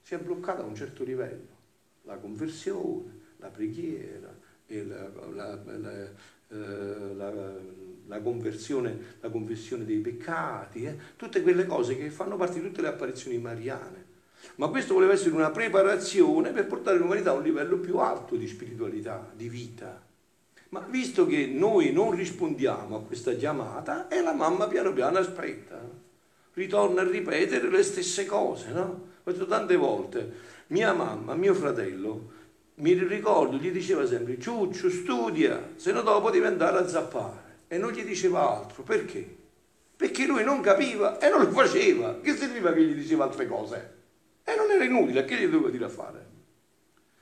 si 0.02 0.14
è 0.14 0.18
bloccato 0.18 0.62
a 0.62 0.66
un 0.66 0.74
certo 0.74 1.04
livello. 1.04 1.56
La 2.02 2.16
conversione, 2.16 3.20
la 3.38 3.48
preghiera, 3.48 4.34
la, 4.66 5.10
la, 5.32 5.62
la, 5.64 6.10
eh, 6.48 7.14
la, 7.14 7.54
la, 8.06 8.20
conversione, 8.20 9.16
la 9.20 9.30
confessione 9.30 9.84
dei 9.84 9.98
peccati, 9.98 10.84
eh? 10.84 10.96
tutte 11.16 11.42
quelle 11.42 11.66
cose 11.66 11.96
che 11.96 12.10
fanno 12.10 12.36
parte 12.36 12.60
di 12.60 12.66
tutte 12.66 12.82
le 12.82 12.88
apparizioni 12.88 13.38
mariane. 13.38 14.07
Ma 14.56 14.68
questo 14.68 14.94
voleva 14.94 15.12
essere 15.12 15.34
una 15.34 15.50
preparazione 15.50 16.50
per 16.50 16.66
portare 16.66 16.98
l'umanità 16.98 17.30
a 17.30 17.34
un 17.34 17.42
livello 17.42 17.78
più 17.78 17.98
alto 17.98 18.36
di 18.36 18.46
spiritualità, 18.46 19.30
di 19.34 19.48
vita. 19.48 20.02
Ma 20.70 20.80
visto 20.88 21.26
che 21.26 21.46
noi 21.46 21.92
non 21.92 22.10
rispondiamo 22.10 22.96
a 22.96 23.02
questa 23.02 23.32
chiamata, 23.32 24.08
e 24.08 24.20
la 24.20 24.34
mamma 24.34 24.66
piano 24.66 24.92
piano 24.92 25.18
aspetta, 25.18 25.80
ritorna 26.54 27.02
a 27.02 27.08
ripetere 27.08 27.70
le 27.70 27.82
stesse 27.82 28.26
cose, 28.26 28.70
no? 28.72 29.06
Ho 29.24 29.30
detto 29.30 29.46
tante 29.46 29.76
volte, 29.76 30.32
mia 30.68 30.92
mamma, 30.92 31.34
mio 31.34 31.54
fratello, 31.54 32.36
mi 32.76 32.92
ricordo, 32.92 33.56
gli 33.56 33.70
diceva 33.70 34.06
sempre, 34.06 34.38
Ciuccio, 34.38 34.88
studia, 34.88 35.70
se 35.76 35.92
no 35.92 36.02
dopo 36.02 36.30
devi 36.30 36.46
andare 36.46 36.78
a 36.78 36.88
zappare. 36.88 37.46
E 37.68 37.76
non 37.76 37.90
gli 37.90 38.04
diceva 38.04 38.48
altro, 38.48 38.82
perché? 38.82 39.36
Perché 39.96 40.26
lui 40.26 40.44
non 40.44 40.60
capiva 40.60 41.18
e 41.18 41.28
non 41.28 41.42
lo 41.42 41.50
faceva. 41.50 42.20
Che 42.20 42.36
serviva 42.36 42.72
che 42.72 42.82
gli 42.82 42.94
diceva 42.94 43.24
altre 43.24 43.46
cose? 43.48 43.96
E 44.48 44.56
non 44.56 44.70
era 44.70 44.82
inutile, 44.82 45.26
che 45.26 45.36
gli 45.36 45.46
doveva 45.46 45.68
dire 45.68 45.84
a 45.84 45.90
fare? 45.90 46.26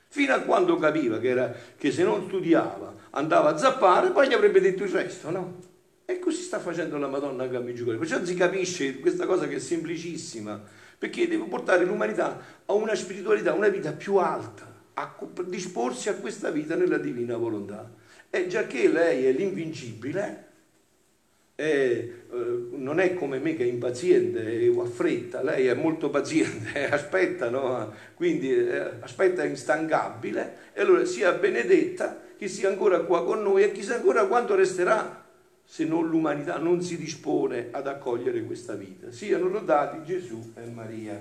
Fino 0.07 0.33
a 0.33 0.39
quando 0.39 0.77
capiva 0.77 1.19
che, 1.19 1.27
era, 1.27 1.53
che 1.77 1.91
se 1.91 2.01
non 2.01 2.25
studiava 2.25 2.93
andava 3.09 3.49
a 3.49 3.57
zappare, 3.57 4.11
poi 4.11 4.29
gli 4.29 4.33
avrebbe 4.33 4.61
detto 4.61 4.83
il 4.83 4.89
resto, 4.89 5.29
no? 5.29 5.59
E 6.05 6.19
così 6.19 6.41
sta 6.41 6.59
facendo 6.59 6.97
la 6.97 7.09
Madonna 7.09 7.43
anche 7.43 7.57
a 7.57 7.59
Meggiugorje. 7.59 7.99
Perciò 7.99 8.23
si 8.23 8.33
capisce 8.33 8.99
questa 9.01 9.25
cosa 9.25 9.45
che 9.45 9.55
è 9.55 9.59
semplicissima, 9.59 10.63
perché 10.97 11.27
deve 11.27 11.43
portare 11.47 11.83
l'umanità 11.83 12.39
a 12.65 12.71
una 12.71 12.95
spiritualità, 12.95 13.51
a 13.51 13.55
una 13.55 13.67
vita 13.67 13.91
più 13.91 14.15
alta, 14.15 14.73
a 14.93 15.13
disporsi 15.47 16.07
a 16.07 16.15
questa 16.15 16.49
vita 16.49 16.75
nella 16.75 16.97
divina 16.97 17.35
volontà. 17.35 17.91
E 18.29 18.47
già 18.47 18.65
che 18.67 18.87
lei 18.87 19.25
è 19.25 19.33
l'invincibile, 19.33 20.46
è, 21.57 21.63
eh, 21.63 22.11
non 22.73 22.99
è 22.99 23.15
come 23.15 23.39
me 23.39 23.55
che 23.55 23.63
è 23.63 23.67
impaziente 23.67 24.67
o 24.67 24.83
ha 24.83 24.85
fretta, 24.85 25.41
lei 25.41 25.65
è 25.65 25.73
molto 25.73 26.11
paziente, 26.11 26.85
aspetta, 26.93 27.49
no? 27.49 27.91
quindi 28.13 28.53
eh, 28.53 28.91
aspetta 28.99 29.43
instancabile, 29.43 30.57
e 30.73 30.81
allora 30.81 31.03
sia 31.03 31.31
benedetta 31.31 32.21
che 32.37 32.47
sia 32.47 32.69
ancora 32.69 32.99
qua 32.99 33.25
con 33.25 33.41
noi 33.41 33.63
e 33.63 33.71
chissà 33.71 33.95
ancora 33.95 34.27
quanto 34.27 34.53
resterà 34.53 35.25
se 35.65 35.83
non 35.83 36.07
l'umanità 36.07 36.59
non 36.59 36.83
si 36.83 36.95
dispone 36.95 37.69
ad 37.71 37.87
accogliere 37.87 38.43
questa 38.43 38.75
vita. 38.75 39.11
Siano 39.11 39.47
lodati 39.47 40.03
Gesù 40.05 40.53
e 40.55 40.65
Maria. 40.67 41.19